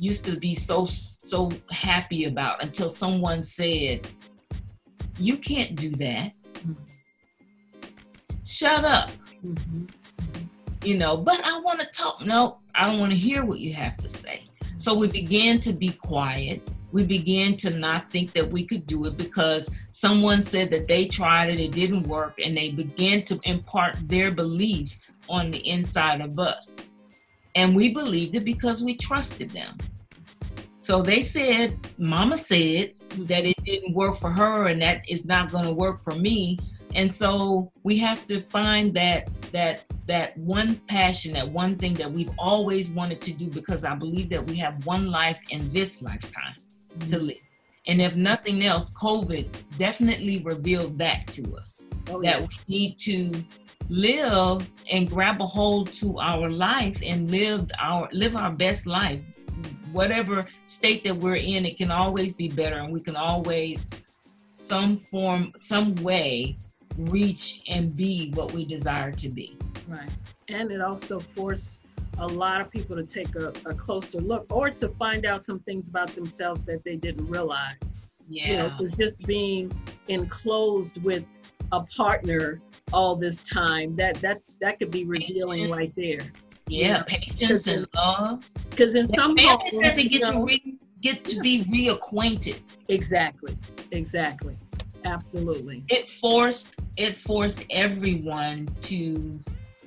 used 0.00 0.24
to 0.24 0.38
be 0.38 0.54
so 0.54 0.84
so 0.84 1.50
happy 1.70 2.24
about 2.24 2.62
until 2.62 2.88
someone 2.88 3.42
said 3.42 4.06
you 5.18 5.36
can't 5.36 5.76
do 5.76 5.90
that. 5.90 6.32
Shut 8.44 8.84
up. 8.84 9.10
Mm-hmm. 9.44 9.84
you 10.84 10.96
know 10.96 11.18
but 11.18 11.38
i 11.44 11.60
want 11.60 11.78
to 11.78 11.86
talk 11.92 12.24
no 12.24 12.56
i 12.74 12.86
don't 12.86 12.98
want 12.98 13.12
to 13.12 13.18
hear 13.18 13.44
what 13.44 13.58
you 13.58 13.74
have 13.74 13.98
to 13.98 14.08
say. 14.08 14.44
So 14.78 14.94
we 14.94 15.06
began 15.06 15.60
to 15.60 15.74
be 15.74 15.90
quiet 15.90 16.62
we 16.94 17.02
began 17.02 17.56
to 17.56 17.70
not 17.70 18.08
think 18.12 18.32
that 18.34 18.48
we 18.48 18.64
could 18.64 18.86
do 18.86 19.04
it 19.06 19.16
because 19.16 19.68
someone 19.90 20.44
said 20.44 20.70
that 20.70 20.86
they 20.86 21.06
tried 21.06 21.50
it, 21.50 21.58
it 21.58 21.72
didn't 21.72 22.04
work, 22.04 22.38
and 22.38 22.56
they 22.56 22.70
began 22.70 23.24
to 23.24 23.40
impart 23.42 23.96
their 24.08 24.30
beliefs 24.30 25.18
on 25.28 25.50
the 25.50 25.58
inside 25.68 26.20
of 26.20 26.38
us. 26.38 26.78
And 27.56 27.74
we 27.74 27.92
believed 27.92 28.36
it 28.36 28.44
because 28.44 28.84
we 28.84 28.96
trusted 28.96 29.50
them. 29.50 29.76
So 30.78 31.02
they 31.02 31.22
said, 31.22 31.76
Mama 31.98 32.38
said 32.38 32.92
that 33.18 33.44
it 33.44 33.56
didn't 33.64 33.92
work 33.92 34.14
for 34.14 34.30
her 34.30 34.66
and 34.66 34.80
that 34.82 35.02
is 35.08 35.24
not 35.24 35.50
going 35.50 35.64
to 35.64 35.72
work 35.72 35.98
for 35.98 36.14
me. 36.14 36.58
And 36.94 37.12
so 37.12 37.72
we 37.82 37.98
have 37.98 38.24
to 38.26 38.42
find 38.42 38.94
that 38.94 39.28
that 39.50 39.84
that 40.06 40.36
one 40.38 40.76
passion, 40.86 41.32
that 41.32 41.48
one 41.48 41.76
thing 41.76 41.94
that 41.94 42.12
we've 42.12 42.30
always 42.38 42.90
wanted 42.90 43.20
to 43.22 43.32
do 43.32 43.46
because 43.46 43.84
I 43.84 43.96
believe 43.96 44.28
that 44.30 44.46
we 44.46 44.56
have 44.56 44.84
one 44.86 45.10
life 45.10 45.40
in 45.50 45.68
this 45.72 46.02
lifetime 46.02 46.54
to 47.00 47.06
mm-hmm. 47.06 47.26
live. 47.26 47.40
And 47.86 48.00
if 48.00 48.16
nothing 48.16 48.64
else, 48.64 48.90
COVID 48.92 49.48
definitely 49.78 50.38
revealed 50.40 50.96
that 50.98 51.26
to 51.28 51.56
us 51.56 51.82
oh, 52.08 52.22
that 52.22 52.40
yeah. 52.40 52.46
we 52.46 52.74
need 52.74 52.98
to 53.00 53.44
live 53.90 54.70
and 54.90 55.08
grab 55.08 55.40
a 55.42 55.46
hold 55.46 55.92
to 55.92 56.18
our 56.18 56.48
life 56.48 56.98
and 57.04 57.30
live 57.30 57.70
our 57.78 58.08
live 58.12 58.36
our 58.36 58.50
best 58.50 58.86
life. 58.86 59.20
Whatever 59.92 60.48
state 60.66 61.04
that 61.04 61.16
we're 61.16 61.36
in, 61.36 61.66
it 61.66 61.76
can 61.76 61.90
always 61.90 62.34
be 62.34 62.48
better, 62.48 62.78
and 62.78 62.92
we 62.92 63.00
can 63.00 63.16
always 63.16 63.88
some 64.50 64.98
form, 64.98 65.52
some 65.58 65.94
way 65.96 66.56
reach 66.96 67.62
and 67.68 67.94
be 67.94 68.32
what 68.34 68.52
we 68.52 68.64
desire 68.64 69.12
to 69.12 69.28
be. 69.28 69.58
Right. 69.88 70.08
And 70.48 70.70
it 70.70 70.80
also 70.80 71.20
forced 71.20 71.84
a 72.18 72.26
lot 72.26 72.60
of 72.60 72.70
people 72.70 72.96
to 72.96 73.04
take 73.04 73.34
a, 73.36 73.48
a, 73.66 73.74
closer 73.74 74.20
look 74.20 74.46
or 74.50 74.70
to 74.70 74.88
find 74.88 75.26
out 75.26 75.44
some 75.44 75.58
things 75.60 75.88
about 75.88 76.08
themselves 76.14 76.64
that 76.64 76.84
they 76.84 76.96
didn't 76.96 77.26
realize. 77.26 78.08
Yeah. 78.28 78.50
You 78.50 78.56
know, 78.56 78.86
just 78.96 79.26
being 79.26 79.72
enclosed 80.08 81.02
with 81.02 81.28
a 81.72 81.82
partner 81.82 82.60
all 82.92 83.16
this 83.16 83.42
time. 83.42 83.96
That 83.96 84.16
that's 84.16 84.56
that 84.60 84.78
could 84.78 84.90
be 84.90 85.04
revealing 85.04 85.70
right 85.70 85.92
there. 85.96 86.20
Yeah, 86.66 87.02
patience 87.02 87.66
and 87.66 87.86
love. 87.94 88.48
Because 88.70 88.94
in 88.94 89.08
some 89.08 89.36
families 89.36 89.78
have 89.82 89.94
to 89.94 90.04
get 90.04 90.22
know, 90.24 90.40
to 90.40 90.46
re, 90.46 90.76
get 91.02 91.24
to 91.24 91.40
be 91.40 91.64
reacquainted. 91.64 92.60
Exactly. 92.88 93.56
Exactly. 93.90 94.56
Absolutely. 95.04 95.84
It 95.88 96.08
forced 96.08 96.74
it 96.96 97.14
forced 97.14 97.66
everyone 97.70 98.68
to 98.82 99.40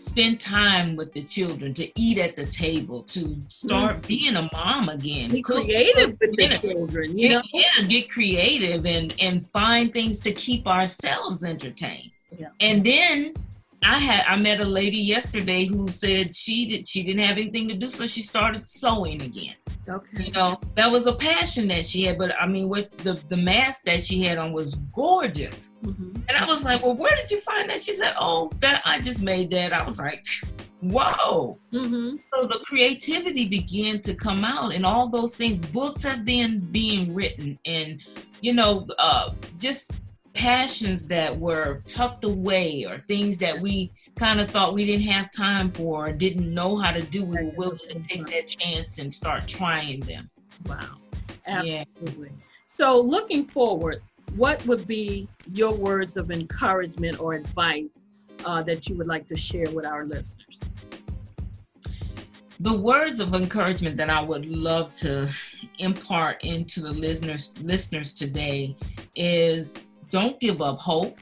spend 0.07 0.39
time 0.39 0.95
with 0.95 1.13
the 1.13 1.23
children, 1.23 1.73
to 1.75 1.99
eat 1.99 2.17
at 2.17 2.35
the 2.35 2.45
table, 2.45 3.03
to 3.03 3.37
start 3.49 3.97
mm-hmm. 3.97 4.07
being 4.07 4.35
a 4.35 4.49
mom 4.53 4.89
again. 4.89 5.31
Be 5.31 5.41
cook, 5.41 5.65
creative 5.65 6.11
cook 6.11 6.19
with 6.21 6.35
dinner. 6.35 6.55
the 6.55 6.73
children, 6.73 7.17
you 7.17 7.29
know? 7.29 7.41
Yeah, 7.53 7.87
get 7.87 8.09
creative 8.09 8.85
and 8.85 9.13
and 9.19 9.45
find 9.47 9.91
things 9.91 10.19
to 10.21 10.31
keep 10.31 10.67
ourselves 10.67 11.43
entertained. 11.43 12.11
Yeah. 12.37 12.49
And 12.59 12.85
then 12.85 13.33
I 13.83 13.99
had 13.99 14.25
I 14.27 14.35
met 14.37 14.59
a 14.59 14.65
lady 14.65 14.97
yesterday 14.97 15.65
who 15.65 15.87
said 15.87 16.35
she 16.35 16.65
did 16.67 16.87
she 16.87 17.03
didn't 17.03 17.21
have 17.21 17.37
anything 17.37 17.67
to 17.69 17.75
do, 17.75 17.87
so 17.87 18.07
she 18.07 18.21
started 18.21 18.65
sewing 18.65 19.21
again. 19.21 19.55
Okay. 19.87 20.25
You 20.25 20.31
know, 20.31 20.59
that 20.75 20.91
was 20.91 21.05
a 21.05 21.13
passion 21.13 21.67
that 21.67 21.85
she 21.85 22.03
had, 22.03 22.17
but 22.17 22.33
I 22.39 22.47
mean, 22.47 22.69
what 22.69 22.95
the 22.99 23.21
the 23.27 23.37
mask 23.37 23.83
that 23.83 24.01
she 24.01 24.21
had 24.23 24.37
on 24.37 24.51
was 24.51 24.75
gorgeous, 24.93 25.69
mm-hmm. 25.83 26.21
and 26.27 26.37
I 26.37 26.45
was 26.45 26.63
like, 26.65 26.81
"Well, 26.81 26.95
where 26.95 27.15
did 27.15 27.29
you 27.29 27.39
find 27.41 27.69
that?" 27.69 27.79
She 27.79 27.93
said, 27.93 28.15
"Oh, 28.19 28.51
that 28.59 28.81
I 28.83 28.99
just 28.99 29.21
made 29.21 29.51
that." 29.51 29.73
I 29.73 29.85
was 29.85 29.99
like, 29.99 30.25
"Whoa!" 30.81 31.59
Mm-hmm. 31.71 32.15
So 32.33 32.47
the 32.47 32.59
creativity 32.65 33.47
began 33.47 34.01
to 34.01 34.15
come 34.15 34.43
out, 34.43 34.73
and 34.73 34.85
all 34.85 35.07
those 35.07 35.35
things. 35.35 35.63
Books 35.63 36.03
have 36.03 36.25
been 36.25 36.59
being 36.71 37.13
written, 37.13 37.59
and 37.65 38.01
you 38.41 38.53
know, 38.53 38.87
uh, 38.97 39.31
just 39.59 39.91
passions 40.37 41.07
that 41.07 41.35
were 41.35 41.81
tucked 41.87 42.23
away 42.23 42.85
or 42.85 43.03
things 43.07 43.39
that 43.39 43.59
we 43.59 43.91
kind 44.15 44.39
of 44.39 44.49
thought 44.49 44.73
we 44.73 44.85
didn't 44.85 45.07
have 45.07 45.31
time 45.31 45.69
for 45.69 46.07
or 46.07 46.11
didn't 46.11 46.53
know 46.53 46.77
how 46.77 46.91
to 46.91 47.01
do, 47.01 47.25
we 47.25 47.37
were 47.37 47.51
willing 47.57 47.79
to 47.89 47.99
take 48.01 48.27
that 48.27 48.47
chance 48.47 48.99
and 48.99 49.11
start 49.11 49.47
trying 49.47 49.99
them. 50.01 50.29
Wow. 50.67 50.97
Absolutely. 51.47 52.29
Yeah. 52.29 52.43
So, 52.67 52.99
looking 52.99 53.45
forward, 53.45 54.01
what 54.35 54.63
would 54.67 54.85
be 54.85 55.27
your 55.49 55.73
words 55.73 56.17
of 56.17 56.29
encouragement 56.29 57.19
or 57.19 57.33
advice 57.33 58.05
uh, 58.45 58.61
that 58.63 58.87
you 58.87 58.95
would 58.95 59.07
like 59.07 59.25
to 59.27 59.35
share 59.35 59.69
with 59.71 59.85
our 59.85 60.05
listeners? 60.05 60.69
The 62.59 62.73
words 62.73 63.19
of 63.19 63.33
encouragement 63.33 63.97
that 63.97 64.09
I 64.09 64.21
would 64.21 64.45
love 64.45 64.93
to 64.95 65.33
impart 65.79 66.43
into 66.43 66.81
the 66.81 66.91
listeners 66.91 67.53
listeners 67.61 68.13
today 68.13 68.75
is 69.15 69.75
don't 70.09 70.39
give 70.39 70.61
up 70.61 70.79
hope. 70.79 71.19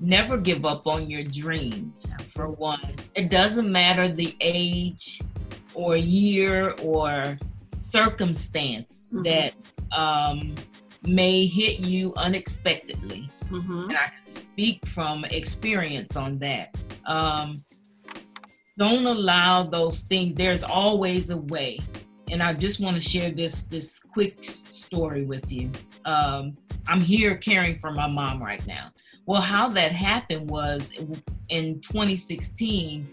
Never 0.00 0.36
give 0.36 0.66
up 0.66 0.86
on 0.86 1.08
your 1.08 1.22
dreams, 1.22 2.06
for 2.34 2.48
one. 2.48 2.94
It 3.14 3.30
doesn't 3.30 3.70
matter 3.70 4.08
the 4.08 4.36
age 4.40 5.20
or 5.72 5.96
year 5.96 6.74
or 6.82 7.38
circumstance 7.80 9.08
mm-hmm. 9.12 9.22
that 9.22 9.54
um, 9.96 10.54
may 11.06 11.46
hit 11.46 11.80
you 11.80 12.12
unexpectedly. 12.16 13.30
Mm-hmm. 13.50 13.90
And 13.90 13.96
I 13.96 14.08
can 14.08 14.26
speak 14.26 14.84
from 14.86 15.24
experience 15.26 16.16
on 16.16 16.38
that. 16.40 16.74
Um, 17.06 17.62
don't 18.76 19.06
allow 19.06 19.62
those 19.62 20.02
things. 20.02 20.34
There's 20.34 20.64
always 20.64 21.30
a 21.30 21.36
way. 21.36 21.78
And 22.30 22.42
I 22.42 22.52
just 22.52 22.80
want 22.80 22.96
to 22.96 23.02
share 23.02 23.30
this 23.30 23.64
this 23.64 23.98
quick 24.00 24.42
story 24.42 25.24
with 25.24 25.52
you. 25.52 25.70
Um, 26.04 26.56
I'm 26.86 27.00
here 27.00 27.36
caring 27.36 27.74
for 27.76 27.92
my 27.92 28.06
mom 28.06 28.42
right 28.42 28.64
now. 28.66 28.90
Well, 29.26 29.40
how 29.40 29.68
that 29.70 29.90
happened 29.90 30.50
was 30.50 30.92
in 31.48 31.80
2016, 31.80 33.08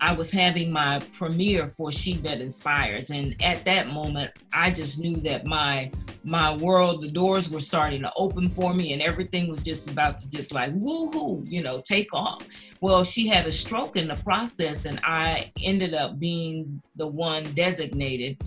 I 0.00 0.12
was 0.12 0.30
having 0.30 0.70
my 0.70 1.00
premiere 1.16 1.68
for 1.68 1.90
She 1.90 2.14
Vet 2.18 2.40
Inspires, 2.40 3.10
and 3.10 3.34
at 3.42 3.64
that 3.64 3.88
moment, 3.88 4.30
I 4.52 4.70
just 4.70 4.98
knew 4.98 5.16
that 5.22 5.46
my 5.46 5.90
my 6.22 6.54
world, 6.56 7.02
the 7.02 7.10
doors 7.10 7.50
were 7.50 7.60
starting 7.60 8.02
to 8.02 8.12
open 8.14 8.48
for 8.48 8.74
me, 8.74 8.92
and 8.92 9.00
everything 9.00 9.48
was 9.48 9.62
just 9.62 9.90
about 9.90 10.18
to 10.18 10.30
just 10.30 10.52
like 10.52 10.72
woohoo, 10.74 11.42
you 11.50 11.62
know, 11.62 11.80
take 11.84 12.12
off. 12.12 12.46
Well, 12.80 13.04
she 13.04 13.26
had 13.26 13.46
a 13.46 13.52
stroke 13.52 13.96
in 13.96 14.08
the 14.08 14.16
process, 14.16 14.84
and 14.84 15.00
I 15.02 15.50
ended 15.62 15.94
up 15.94 16.20
being 16.20 16.82
the 16.96 17.06
one 17.06 17.44
designated 17.54 18.40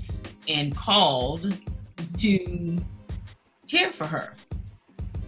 and 0.48 0.76
called 0.76 1.58
to 2.18 2.78
care 3.68 3.92
for 3.92 4.06
her 4.06 4.34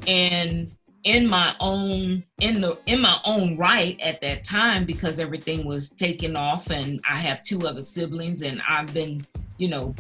and 0.08 0.72
in 1.04 1.28
my 1.28 1.56
own 1.60 2.24
in 2.42 2.62
the 2.62 2.78
in 2.86 3.02
my 3.02 3.20
own 3.26 3.58
right 3.58 4.00
at 4.02 4.22
that 4.22 4.44
time 4.44 4.86
because 4.86 5.20
everything 5.20 5.66
was 5.66 5.90
taken 5.90 6.36
off 6.36 6.70
and 6.70 7.00
I 7.10 7.16
have 7.16 7.44
two 7.44 7.68
other 7.68 7.82
siblings 7.82 8.44
and 8.44 8.62
I've 8.70 8.94
been 8.94 9.26
you 9.58 9.68
know 9.68 9.96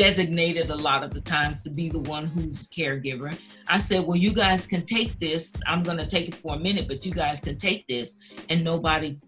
designated 0.00 0.70
a 0.70 0.74
lot 0.74 1.04
of 1.04 1.12
the 1.12 1.20
times 1.20 1.60
to 1.62 1.68
be 1.68 1.90
the 1.90 1.98
one 1.98 2.24
who's 2.24 2.66
caregiver. 2.68 3.38
I 3.68 3.78
said, 3.78 4.06
Well, 4.06 4.16
you 4.16 4.32
guys 4.32 4.66
can 4.66 4.86
take 4.86 5.18
this. 5.18 5.54
I'm 5.66 5.82
going 5.82 5.98
to 5.98 6.06
take 6.06 6.28
it 6.28 6.34
for 6.34 6.54
a 6.54 6.58
minute, 6.58 6.88
but 6.88 7.04
you 7.04 7.12
guys 7.12 7.40
can 7.40 7.58
take 7.58 7.86
this. 7.86 8.18
And 8.48 8.64
nobody 8.64 9.18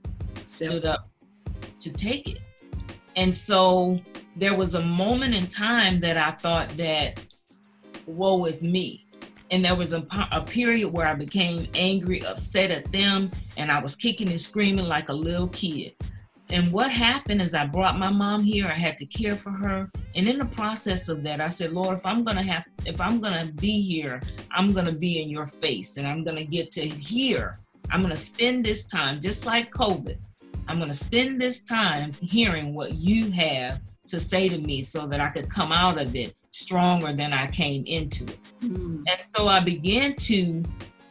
stood 0.46 0.86
up 0.86 1.10
to 1.80 1.92
take 1.92 2.28
it. 2.28 2.40
And 3.16 3.34
so 3.34 3.98
there 4.36 4.56
was 4.56 4.74
a 4.74 4.82
moment 4.82 5.34
in 5.34 5.46
time 5.46 6.00
that 6.00 6.16
I 6.16 6.30
thought 6.30 6.70
that, 6.78 7.22
woe 8.06 8.46
is 8.46 8.62
me. 8.62 9.01
And 9.52 9.62
there 9.62 9.76
was 9.76 9.92
a, 9.92 10.06
a 10.32 10.40
period 10.40 10.88
where 10.88 11.06
I 11.06 11.12
became 11.12 11.68
angry, 11.74 12.24
upset 12.24 12.70
at 12.70 12.90
them, 12.90 13.30
and 13.58 13.70
I 13.70 13.82
was 13.82 13.94
kicking 13.94 14.30
and 14.30 14.40
screaming 14.40 14.86
like 14.86 15.10
a 15.10 15.14
little 15.14 15.48
kid. 15.48 15.92
And 16.48 16.72
what 16.72 16.90
happened 16.90 17.42
is 17.42 17.54
I 17.54 17.66
brought 17.66 17.98
my 17.98 18.10
mom 18.10 18.42
here. 18.42 18.66
I 18.66 18.74
had 18.74 18.96
to 18.98 19.06
care 19.06 19.36
for 19.36 19.50
her. 19.50 19.90
And 20.14 20.26
in 20.26 20.38
the 20.38 20.46
process 20.46 21.10
of 21.10 21.22
that, 21.24 21.42
I 21.42 21.50
said, 21.50 21.72
Lord, 21.72 21.98
if 21.98 22.06
I'm 22.06 22.24
gonna 22.24 22.42
have 22.42 22.64
if 22.86 22.98
I'm 22.98 23.20
gonna 23.20 23.44
be 23.56 23.82
here, 23.82 24.22
I'm 24.50 24.72
gonna 24.72 24.92
be 24.92 25.22
in 25.22 25.28
your 25.28 25.46
face 25.46 25.98
and 25.98 26.06
I'm 26.06 26.24
gonna 26.24 26.44
get 26.44 26.72
to 26.72 26.86
hear. 26.86 27.58
I'm 27.90 28.00
gonna 28.00 28.16
spend 28.16 28.64
this 28.64 28.84
time, 28.84 29.20
just 29.20 29.44
like 29.44 29.70
COVID. 29.70 30.16
I'm 30.68 30.78
gonna 30.78 30.94
spend 30.94 31.40
this 31.40 31.62
time 31.62 32.12
hearing 32.20 32.74
what 32.74 32.94
you 32.94 33.30
have 33.32 33.80
to 34.08 34.18
say 34.18 34.48
to 34.48 34.58
me 34.58 34.82
so 34.82 35.06
that 35.06 35.20
I 35.20 35.28
could 35.28 35.50
come 35.50 35.72
out 35.72 36.00
of 36.00 36.16
it 36.16 36.38
stronger 36.52 37.12
than 37.12 37.32
I 37.32 37.48
came 37.48 37.84
into 37.84 38.24
it. 38.24 38.38
Mm. 38.62 39.02
And 39.10 39.20
so 39.34 39.48
I 39.48 39.60
began 39.60 40.14
to 40.16 40.62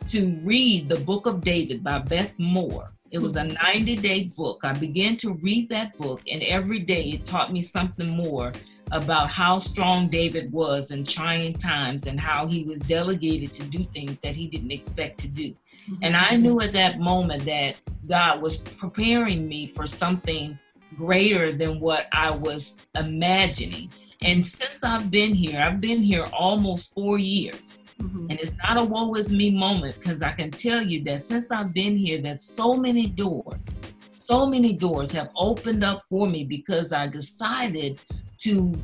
to 0.07 0.39
read 0.43 0.89
the 0.89 0.97
book 0.97 1.25
of 1.25 1.41
David 1.41 1.83
by 1.83 1.99
Beth 1.99 2.33
Moore. 2.37 2.91
It 3.11 3.19
was 3.19 3.35
a 3.35 3.43
90 3.43 3.97
day 3.97 4.29
book. 4.35 4.61
I 4.63 4.73
began 4.73 5.17
to 5.17 5.33
read 5.35 5.69
that 5.69 5.97
book, 5.97 6.21
and 6.31 6.41
every 6.43 6.79
day 6.79 7.09
it 7.09 7.25
taught 7.25 7.51
me 7.51 7.61
something 7.61 8.15
more 8.15 8.53
about 8.91 9.29
how 9.29 9.57
strong 9.59 10.09
David 10.09 10.51
was 10.51 10.91
in 10.91 11.03
trying 11.03 11.53
times 11.53 12.07
and 12.07 12.19
how 12.19 12.45
he 12.45 12.63
was 12.63 12.79
delegated 12.79 13.53
to 13.53 13.63
do 13.63 13.85
things 13.85 14.19
that 14.19 14.35
he 14.35 14.47
didn't 14.47 14.71
expect 14.71 15.19
to 15.19 15.27
do. 15.27 15.49
Mm-hmm. 15.51 15.95
And 16.01 16.15
I 16.15 16.35
knew 16.35 16.59
at 16.61 16.73
that 16.73 16.99
moment 16.99 17.45
that 17.45 17.79
God 18.07 18.41
was 18.41 18.57
preparing 18.57 19.47
me 19.47 19.67
for 19.67 19.87
something 19.87 20.59
greater 20.97 21.51
than 21.51 21.79
what 21.79 22.07
I 22.11 22.31
was 22.31 22.77
imagining. 22.95 23.89
And 24.23 24.45
since 24.45 24.83
I've 24.83 25.09
been 25.09 25.33
here, 25.33 25.59
I've 25.59 25.81
been 25.81 26.01
here 26.01 26.25
almost 26.31 26.93
four 26.93 27.17
years. 27.17 27.79
Mm-hmm. 27.99 28.27
And 28.29 28.39
it's 28.39 28.55
not 28.63 28.79
a 28.79 28.83
woe 28.83 29.13
is 29.15 29.31
me 29.31 29.51
moment 29.51 29.95
because 29.99 30.21
I 30.21 30.31
can 30.31 30.51
tell 30.51 30.81
you 30.81 31.03
that 31.03 31.21
since 31.21 31.51
I've 31.51 31.73
been 31.73 31.97
here, 31.97 32.21
there's 32.21 32.41
so 32.41 32.75
many 32.75 33.07
doors, 33.07 33.65
so 34.11 34.45
many 34.45 34.73
doors 34.73 35.11
have 35.11 35.29
opened 35.35 35.83
up 35.83 36.03
for 36.09 36.27
me 36.27 36.43
because 36.43 36.93
I 36.93 37.07
decided 37.07 37.99
to 38.39 38.75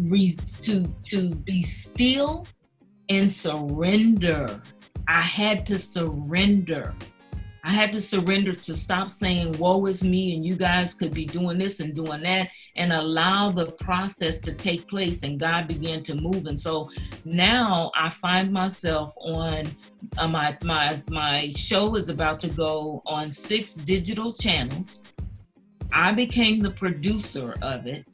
re- 0.00 0.38
to 0.62 0.86
to 1.04 1.34
be 1.34 1.62
still 1.62 2.46
and 3.08 3.30
surrender. 3.30 4.62
I 5.08 5.20
had 5.20 5.66
to 5.66 5.78
surrender. 5.78 6.94
I 7.66 7.72
had 7.72 7.94
to 7.94 8.00
surrender 8.00 8.52
to 8.52 8.76
stop 8.76 9.08
saying, 9.08 9.52
woe 9.58 9.86
is 9.86 10.04
me, 10.04 10.34
and 10.34 10.44
you 10.44 10.54
guys 10.54 10.92
could 10.92 11.14
be 11.14 11.24
doing 11.24 11.56
this 11.56 11.80
and 11.80 11.94
doing 11.94 12.22
that, 12.22 12.50
and 12.76 12.92
allow 12.92 13.50
the 13.50 13.72
process 13.72 14.38
to 14.40 14.52
take 14.52 14.86
place. 14.86 15.22
And 15.22 15.40
God 15.40 15.66
began 15.66 16.02
to 16.02 16.14
move. 16.14 16.44
And 16.44 16.58
so 16.58 16.90
now 17.24 17.90
I 17.94 18.10
find 18.10 18.52
myself 18.52 19.14
on 19.18 19.66
uh, 20.18 20.28
my, 20.28 20.58
my, 20.62 21.02
my 21.08 21.50
show 21.56 21.96
is 21.96 22.10
about 22.10 22.38
to 22.40 22.48
go 22.48 23.02
on 23.06 23.30
six 23.30 23.76
digital 23.76 24.30
channels. 24.34 25.02
I 25.90 26.12
became 26.12 26.58
the 26.58 26.70
producer 26.70 27.54
of 27.62 27.86
it. 27.86 28.04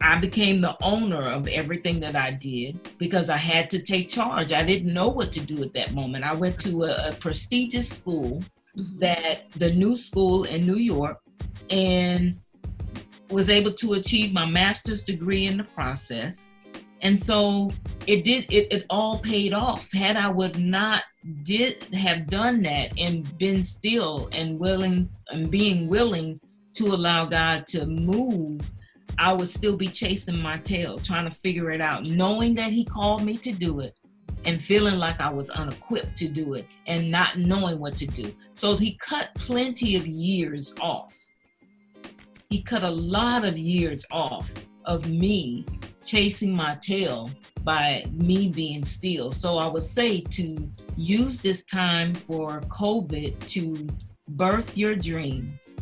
I 0.00 0.18
became 0.18 0.60
the 0.60 0.76
owner 0.82 1.22
of 1.22 1.46
everything 1.48 2.00
that 2.00 2.16
I 2.16 2.32
did 2.32 2.78
because 2.98 3.28
I 3.28 3.36
had 3.36 3.68
to 3.70 3.82
take 3.82 4.08
charge. 4.08 4.52
I 4.52 4.64
didn't 4.64 4.92
know 4.92 5.08
what 5.08 5.30
to 5.32 5.40
do 5.40 5.62
at 5.62 5.74
that 5.74 5.92
moment. 5.92 6.24
I 6.24 6.32
went 6.32 6.58
to 6.60 6.84
a, 6.84 7.08
a 7.08 7.12
prestigious 7.12 7.88
school 7.88 8.42
mm-hmm. 8.76 8.98
that 8.98 9.50
the 9.52 9.72
new 9.72 9.96
school 9.96 10.44
in 10.44 10.66
New 10.66 10.76
York 10.76 11.20
and 11.68 12.34
was 13.30 13.50
able 13.50 13.72
to 13.72 13.94
achieve 13.94 14.32
my 14.32 14.46
master's 14.46 15.02
degree 15.02 15.46
in 15.46 15.58
the 15.58 15.64
process. 15.64 16.54
And 17.02 17.18
so 17.18 17.70
it 18.06 18.24
did 18.24 18.52
it, 18.52 18.72
it 18.72 18.86
all 18.90 19.18
paid 19.18 19.52
off. 19.52 19.92
Had 19.92 20.16
I 20.16 20.28
would 20.28 20.58
not 20.58 21.02
did 21.44 21.82
have 21.94 22.26
done 22.26 22.62
that 22.62 22.98
and 22.98 23.38
been 23.38 23.62
still 23.62 24.28
and 24.32 24.58
willing 24.58 25.08
and 25.28 25.50
being 25.50 25.88
willing 25.88 26.40
to 26.74 26.86
allow 26.86 27.26
God 27.26 27.66
to 27.68 27.86
move 27.86 28.60
I 29.20 29.34
would 29.34 29.50
still 29.50 29.76
be 29.76 29.88
chasing 29.88 30.40
my 30.40 30.56
tail, 30.60 30.98
trying 30.98 31.26
to 31.26 31.30
figure 31.30 31.70
it 31.70 31.82
out, 31.82 32.06
knowing 32.06 32.54
that 32.54 32.72
he 32.72 32.86
called 32.86 33.22
me 33.22 33.36
to 33.36 33.52
do 33.52 33.80
it 33.80 33.94
and 34.46 34.64
feeling 34.64 34.98
like 34.98 35.20
I 35.20 35.30
was 35.30 35.50
unequipped 35.50 36.16
to 36.16 36.28
do 36.28 36.54
it 36.54 36.64
and 36.86 37.10
not 37.10 37.36
knowing 37.36 37.78
what 37.78 37.98
to 37.98 38.06
do. 38.06 38.34
So 38.54 38.74
he 38.76 38.94
cut 38.94 39.28
plenty 39.34 39.96
of 39.96 40.06
years 40.06 40.74
off. 40.80 41.14
He 42.48 42.62
cut 42.62 42.82
a 42.82 42.90
lot 42.90 43.44
of 43.44 43.58
years 43.58 44.06
off 44.10 44.50
of 44.86 45.10
me 45.10 45.66
chasing 46.02 46.56
my 46.56 46.76
tail 46.80 47.30
by 47.62 48.06
me 48.12 48.48
being 48.48 48.86
still. 48.86 49.30
So 49.30 49.58
I 49.58 49.66
would 49.66 49.82
say 49.82 50.22
to 50.22 50.72
use 50.96 51.38
this 51.38 51.66
time 51.66 52.14
for 52.14 52.62
COVID 52.62 53.38
to 53.48 53.86
birth 54.30 54.78
your 54.78 54.94
dreams 54.94 55.74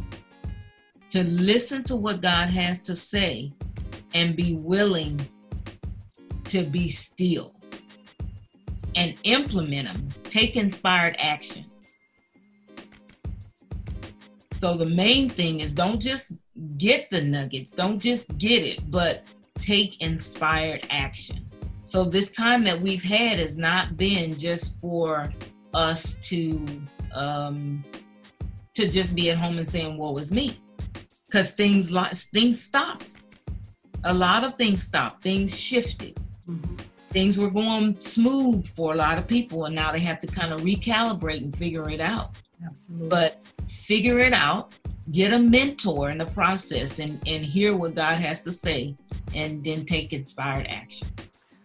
to 1.10 1.24
listen 1.24 1.82
to 1.84 1.96
what 1.96 2.20
God 2.20 2.48
has 2.48 2.80
to 2.82 2.96
say 2.96 3.52
and 4.14 4.36
be 4.36 4.54
willing 4.54 5.20
to 6.44 6.64
be 6.64 6.88
still 6.88 7.54
and 8.94 9.14
implement 9.24 9.88
them, 9.88 10.08
take 10.24 10.56
inspired 10.56 11.16
action. 11.18 11.64
So 14.54 14.74
the 14.74 14.88
main 14.88 15.28
thing 15.28 15.60
is 15.60 15.74
don't 15.74 16.00
just 16.00 16.32
get 16.78 17.10
the 17.10 17.22
nuggets, 17.22 17.70
don't 17.70 18.00
just 18.00 18.36
get 18.38 18.64
it, 18.64 18.90
but 18.90 19.22
take 19.60 20.00
inspired 20.00 20.84
action. 20.90 21.48
So 21.84 22.04
this 22.04 22.30
time 22.30 22.64
that 22.64 22.80
we've 22.80 23.02
had 23.02 23.38
has 23.38 23.56
not 23.56 23.96
been 23.96 24.36
just 24.36 24.80
for 24.80 25.32
us 25.74 26.16
to 26.28 26.66
um, 27.14 27.84
to 28.74 28.88
just 28.88 29.14
be 29.14 29.30
at 29.30 29.38
home 29.38 29.58
and 29.58 29.66
saying, 29.66 29.96
"Woe 29.96 30.16
is 30.18 30.32
me." 30.32 30.60
Because 31.28 31.52
things 31.52 31.92
things 32.30 32.60
stopped. 32.60 33.06
A 34.04 34.14
lot 34.14 34.44
of 34.44 34.54
things 34.56 34.82
stopped. 34.82 35.22
Things 35.22 35.58
shifted. 35.58 36.18
Mm-hmm. 36.48 36.76
Things 37.10 37.38
were 37.38 37.50
going 37.50 38.00
smooth 38.00 38.66
for 38.66 38.92
a 38.92 38.96
lot 38.96 39.18
of 39.18 39.26
people, 39.26 39.64
and 39.64 39.74
now 39.74 39.92
they 39.92 39.98
have 40.00 40.20
to 40.20 40.26
kind 40.26 40.52
of 40.52 40.60
recalibrate 40.60 41.38
and 41.38 41.56
figure 41.56 41.88
it 41.88 42.00
out. 42.00 42.36
Absolutely. 42.64 43.08
But 43.08 43.42
figure 43.68 44.18
it 44.20 44.32
out. 44.32 44.74
Get 45.10 45.32
a 45.32 45.38
mentor 45.38 46.10
in 46.10 46.18
the 46.18 46.26
process, 46.26 46.98
and 46.98 47.20
and 47.26 47.44
hear 47.44 47.76
what 47.76 47.94
God 47.94 48.18
has 48.18 48.42
to 48.42 48.52
say, 48.52 48.94
and 49.34 49.64
then 49.64 49.84
take 49.84 50.12
inspired 50.12 50.66
action. 50.68 51.08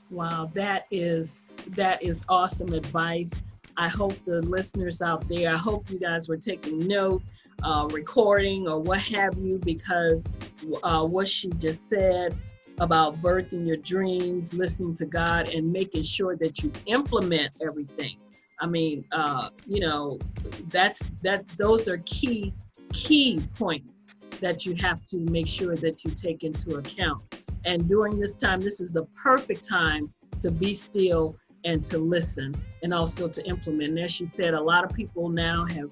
Wow, 0.09 0.49
that 0.53 0.85
is 0.91 1.51
that 1.69 2.01
is 2.01 2.23
awesome 2.29 2.73
advice. 2.73 3.31
I 3.75 3.87
hope 3.87 4.13
the 4.25 4.41
listeners 4.43 5.01
out 5.01 5.27
there, 5.27 5.51
I 5.51 5.57
hope 5.57 5.89
you 5.89 5.99
guys 5.99 6.29
were 6.29 6.37
taking 6.37 6.87
note 6.87 7.23
uh, 7.61 7.87
recording 7.91 8.67
or 8.67 8.79
what 8.79 8.99
have 8.99 9.37
you, 9.37 9.59
because 9.63 10.25
uh, 10.83 11.03
what 11.05 11.27
she 11.27 11.49
just 11.49 11.89
said 11.89 12.35
about 12.79 13.21
birthing 13.21 13.67
your 13.67 13.77
dreams, 13.77 14.53
listening 14.53 14.95
to 14.95 15.05
God, 15.05 15.49
and 15.49 15.71
making 15.71 16.03
sure 16.03 16.35
that 16.37 16.63
you 16.63 16.71
implement 16.87 17.51
everything. 17.61 18.17
I 18.59 18.65
mean, 18.65 19.05
uh, 19.11 19.49
you 19.67 19.81
know, 19.81 20.19
that's 20.69 21.03
that. 21.23 21.47
Those 21.49 21.89
are 21.89 21.97
key 22.05 22.53
key 22.93 23.39
points 23.55 24.19
that 24.39 24.65
you 24.65 24.75
have 24.75 25.03
to 25.05 25.17
make 25.17 25.47
sure 25.47 25.75
that 25.75 26.03
you 26.03 26.11
take 26.11 26.43
into 26.43 26.77
account. 26.77 27.21
And 27.65 27.87
during 27.87 28.19
this 28.19 28.35
time, 28.35 28.61
this 28.61 28.79
is 28.81 28.91
the 28.91 29.05
perfect 29.21 29.67
time 29.67 30.13
to 30.41 30.51
be 30.51 30.73
still 30.73 31.35
and 31.65 31.83
to 31.85 31.97
listen 31.97 32.53
and 32.83 32.93
also 32.93 33.27
to 33.27 33.47
implement. 33.47 33.89
And 33.89 33.99
as 33.99 34.19
you 34.19 34.27
said, 34.27 34.53
a 34.53 34.61
lot 34.61 34.83
of 34.83 34.95
people 34.95 35.29
now 35.29 35.65
have 35.65 35.89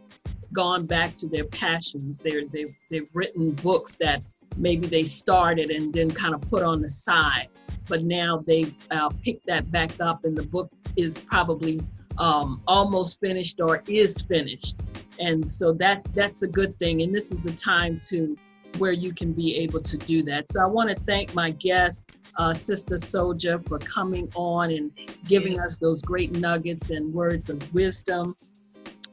gone 0.53 0.85
back 0.85 1.15
to 1.15 1.27
their 1.27 1.45
passions. 1.45 2.19
They're, 2.19 2.45
they've, 2.45 2.75
they've 2.89 3.09
written 3.13 3.51
books 3.51 3.95
that 3.97 4.23
maybe 4.57 4.87
they 4.87 5.03
started 5.03 5.71
and 5.71 5.93
then 5.93 6.11
kind 6.11 6.33
of 6.33 6.41
put 6.41 6.63
on 6.63 6.81
the 6.81 6.89
side, 6.89 7.47
but 7.87 8.03
now 8.03 8.43
they've 8.45 8.73
uh, 8.91 9.09
picked 9.23 9.45
that 9.47 9.71
back 9.71 9.91
up 9.99 10.25
and 10.25 10.35
the 10.35 10.43
book 10.43 10.69
is 10.97 11.21
probably 11.21 11.81
um, 12.17 12.61
almost 12.67 13.19
finished 13.19 13.59
or 13.61 13.83
is 13.87 14.21
finished. 14.21 14.75
And 15.19 15.49
so 15.49 15.71
that 15.73 16.05
that's 16.13 16.43
a 16.43 16.47
good 16.47 16.77
thing. 16.79 17.01
And 17.01 17.13
this 17.13 17.31
is 17.31 17.45
a 17.45 17.51
time 17.53 17.99
to 18.09 18.37
where 18.77 18.91
you 18.91 19.13
can 19.13 19.33
be 19.33 19.57
able 19.57 19.79
to 19.81 19.97
do 19.97 20.23
that. 20.23 20.49
So 20.49 20.61
I 20.61 20.67
want 20.67 20.89
to 20.89 20.95
thank 20.95 21.35
my 21.35 21.51
guest, 21.51 22.11
uh, 22.37 22.53
Sister 22.53 22.97
Soldier, 22.97 23.61
for 23.67 23.77
coming 23.79 24.31
on 24.35 24.71
and 24.71 24.91
giving 25.27 25.59
us 25.59 25.77
those 25.77 26.01
great 26.01 26.37
nuggets 26.37 26.89
and 26.89 27.13
words 27.13 27.49
of 27.49 27.73
wisdom. 27.73 28.35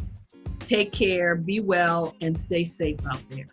Take 0.60 0.92
care, 0.92 1.36
be 1.36 1.60
well, 1.60 2.16
and 2.22 2.38
stay 2.38 2.64
safe 2.64 3.00
out 3.08 3.22
there. 3.30 3.48